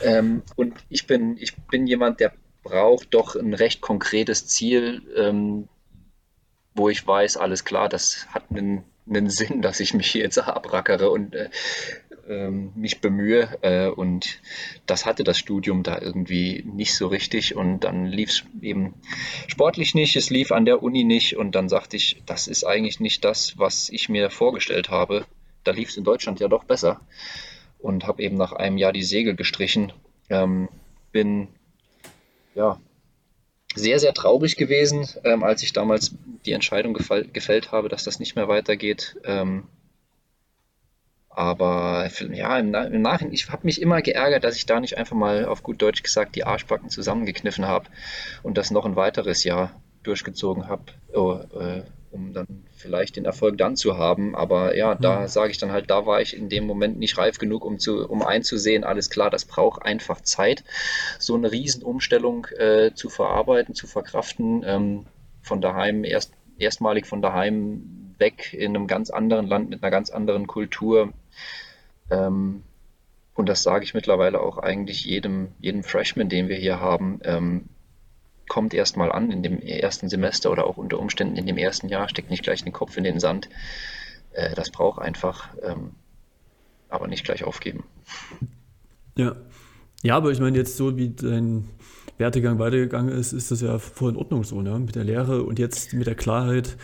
[0.03, 2.31] ähm, und ich bin, ich bin jemand, der
[2.63, 5.67] braucht doch ein recht konkretes Ziel, ähm,
[6.73, 11.11] wo ich weiß, alles klar, das hat einen, einen Sinn, dass ich mich jetzt abrackere
[11.11, 11.49] und äh,
[12.27, 13.57] ähm, mich bemühe.
[13.61, 14.39] Äh, und
[14.85, 17.55] das hatte das Studium da irgendwie nicht so richtig.
[17.55, 18.95] Und dann lief es eben
[19.47, 21.35] sportlich nicht, es lief an der Uni nicht.
[21.35, 25.25] Und dann sagte ich, das ist eigentlich nicht das, was ich mir vorgestellt habe.
[25.63, 27.01] Da lief es in Deutschland ja doch besser.
[27.79, 29.91] Und habe eben nach einem Jahr die Segel gestrichen.
[30.29, 30.69] Ähm,
[31.11, 31.49] bin
[32.55, 32.79] ja,
[33.75, 38.35] sehr, sehr traurig gewesen, ähm, als ich damals die Entscheidung gefällt habe, dass das nicht
[38.35, 39.15] mehr weitergeht.
[39.23, 39.63] Ähm,
[41.29, 45.15] aber ja, im, im Nachhinein, ich habe mich immer geärgert, dass ich da nicht einfach
[45.15, 47.87] mal auf gut Deutsch gesagt die Arschbacken zusammengekniffen habe
[48.43, 49.71] und das noch ein weiteres Jahr
[50.03, 50.83] durchgezogen habe.
[51.13, 54.35] Oh, äh, um dann vielleicht den Erfolg dann zu haben.
[54.35, 55.27] Aber ja, da mhm.
[55.27, 58.07] sage ich dann halt, da war ich in dem Moment nicht reif genug, um, zu,
[58.07, 60.63] um einzusehen, alles klar, das braucht einfach Zeit,
[61.19, 65.05] so eine Riesenumstellung äh, zu verarbeiten, zu verkraften, ähm,
[65.41, 70.09] von daheim, erst, erstmalig von daheim weg in einem ganz anderen Land mit einer ganz
[70.09, 71.11] anderen Kultur.
[72.09, 72.63] Ähm,
[73.33, 77.19] und das sage ich mittlerweile auch eigentlich jedem, jedem Freshman, den wir hier haben.
[77.23, 77.65] Ähm,
[78.51, 82.09] kommt erstmal an in dem ersten Semester oder auch unter Umständen in dem ersten Jahr,
[82.09, 83.47] steckt nicht gleich den Kopf in den Sand.
[84.33, 85.91] Äh, das braucht einfach, ähm,
[86.89, 87.85] aber nicht gleich aufgeben.
[89.15, 89.37] Ja.
[90.03, 91.69] Ja, aber ich meine, jetzt so wie dein
[92.17, 94.77] Wertegang weitergegangen ist, ist das ja voll in Ordnung so, ne?
[94.79, 96.75] Mit der Lehre und jetzt mit der Klarheit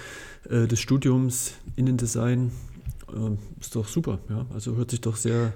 [0.50, 2.54] äh, des Studiums, Innendesign,
[3.10, 4.46] äh, ist doch super, ja.
[4.54, 5.52] Also hört sich doch sehr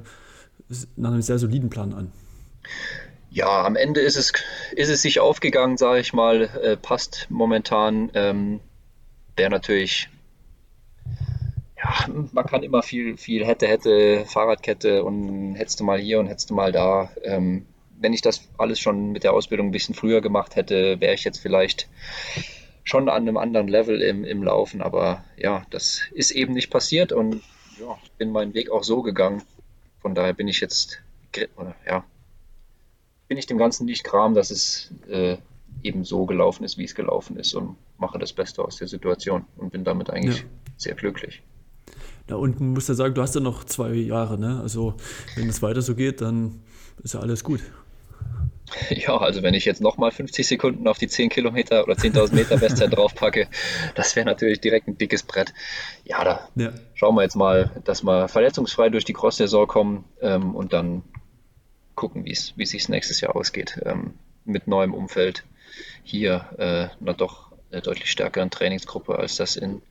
[0.97, 2.11] nach einem sehr soliden Plan an.
[3.31, 4.33] Ja, am Ende ist es,
[4.73, 8.11] ist es sich aufgegangen, sage ich mal, äh, passt momentan.
[8.13, 8.59] Ähm,
[9.35, 10.09] Wäre natürlich
[11.83, 16.27] ja, man kann immer viel, viel hätte, hätte, Fahrradkette und hättest du mal hier und
[16.27, 17.11] hättest du mal da.
[17.23, 17.65] Ähm,
[17.99, 21.23] wenn ich das alles schon mit der Ausbildung ein bisschen früher gemacht hätte, wäre ich
[21.23, 21.87] jetzt vielleicht
[22.83, 24.81] schon an einem anderen Level im, im Laufen.
[24.81, 27.41] Aber ja, das ist eben nicht passiert und
[27.79, 29.43] ja, bin meinen Weg auch so gegangen.
[30.01, 31.01] Von daher bin ich jetzt,
[31.85, 32.03] ja,
[33.31, 35.37] bin ich dem Ganzen nicht gram, dass es äh,
[35.83, 39.45] eben so gelaufen ist, wie es gelaufen ist und mache das Beste aus der Situation
[39.55, 40.45] und bin damit eigentlich ja.
[40.75, 41.41] sehr glücklich.
[42.27, 44.59] Da unten musst du sagen, du hast ja noch zwei Jahre, ne?
[44.61, 44.95] Also
[45.37, 46.61] wenn es weiter so geht, dann
[47.03, 47.61] ist ja alles gut.
[48.89, 52.57] Ja, also wenn ich jetzt nochmal 50 Sekunden auf die 10 Kilometer oder 10.000 Meter
[52.57, 53.49] Bestzeit draufpacke,
[53.95, 55.53] das wäre natürlich direkt ein dickes Brett.
[56.05, 56.71] Ja, da ja.
[56.93, 61.03] schauen wir jetzt mal, dass wir verletzungsfrei durch die Cross-Saison kommen ähm, und dann
[61.95, 63.81] gucken, wie es sich nächstes Jahr ausgeht.
[63.85, 64.15] Ähm,
[64.45, 65.43] mit neuem Umfeld
[66.03, 69.81] hier äh, na doch eine deutlich stärkeren Trainingsgruppe, als das in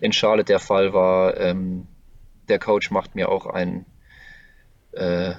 [0.00, 1.36] in Charlotte der Fall war.
[1.38, 1.86] Ähm,
[2.48, 3.86] der Coach macht mir auch ein,
[4.92, 5.34] äh,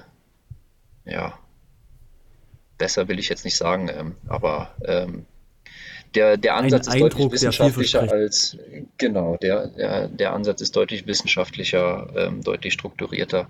[1.04, 1.38] ja,
[2.78, 5.26] besser will ich jetzt nicht sagen, ähm, aber ähm,
[6.16, 8.58] der, der Ansatz ein ist Eindruck, deutlich wissenschaftlicher als,
[8.98, 13.48] genau, der, der, der Ansatz ist deutlich wissenschaftlicher, ähm, deutlich strukturierter.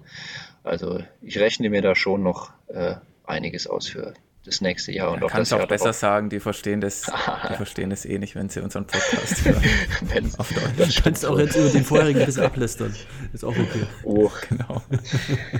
[0.65, 4.15] Also ich rechne mir da schon noch äh, einiges aus für
[4.45, 5.97] das nächste Jahr und ja, auch kannst das auch besser drauf.
[5.97, 7.03] sagen, die verstehen das,
[7.51, 10.33] die verstehen das eh nicht, wenn sie unseren Podcast hören.
[10.39, 10.97] auf Deutsch.
[10.97, 12.95] Du kannst auch jetzt über den vorherigen ein bisschen ablästern.
[13.33, 13.87] Ist auch okay.
[14.03, 14.83] Oh, genau.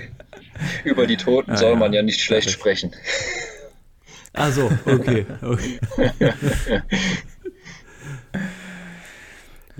[0.83, 2.93] über die Toten ah, soll man ja nicht schlecht sprechen.
[4.37, 5.25] Ah so, okay.
[5.41, 5.79] okay.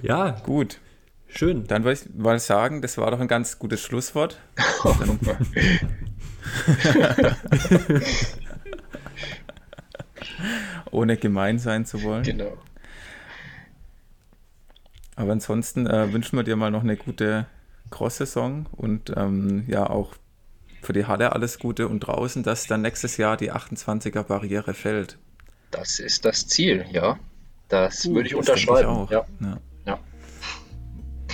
[0.01, 0.79] ja, gut.
[1.27, 1.67] Schön.
[1.67, 4.39] Dann würde ich mal sagen, das war doch ein ganz gutes Schlusswort.
[10.91, 12.23] ohne gemein sein zu wollen.
[12.23, 12.57] Genau.
[15.15, 17.45] Aber ansonsten äh, wünschen wir dir mal noch eine gute
[17.91, 20.15] Cross-Saison und ähm, ja auch
[20.81, 25.17] für die Halle alles Gute und draußen, dass dann nächstes Jahr die 28er Barriere fällt.
[25.71, 27.19] Das ist das Ziel, ja.
[27.67, 28.79] Das uh, würde ich unterschreiben.
[28.79, 29.11] Ich auch.
[29.11, 29.25] Ja.
[29.41, 29.57] Ja.
[29.85, 29.99] ja.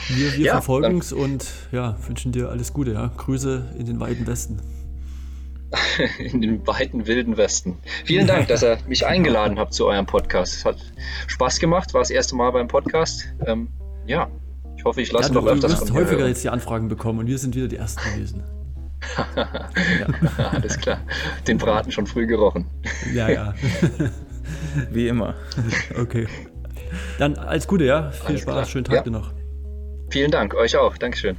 [0.09, 2.93] Wir, wir ja, verfolgen es und ja, wünschen dir alles Gute.
[2.93, 3.11] Ja.
[3.15, 4.59] Grüße in den weiten Westen.
[6.19, 7.77] in den weiten wilden Westen.
[8.05, 10.55] Vielen Dank, dass ihr mich eingeladen habt zu eurem Podcast.
[10.55, 10.77] Es hat
[11.27, 13.27] Spaß gemacht, war das erste Mal beim Podcast.
[13.45, 13.69] Ähm,
[14.05, 14.29] ja,
[14.77, 17.19] ich hoffe, ich lasse ja, noch öfters von Du wirst häufiger jetzt die Anfragen bekommen
[17.19, 18.43] und wir sind wieder die Ersten gewesen.
[19.35, 20.49] Ja.
[20.51, 21.01] Alles klar.
[21.47, 22.65] Den Braten schon früh gerochen.
[23.13, 23.53] Ja, ja.
[24.91, 25.35] Wie immer.
[25.99, 26.27] Okay.
[27.17, 28.11] Dann alles Gute, ja.
[28.11, 28.65] Viel alles Spaß, klar.
[28.65, 29.01] schönen Tag ja.
[29.03, 29.31] dir noch.
[30.09, 30.97] Vielen Dank, euch auch.
[30.97, 31.37] Dankeschön.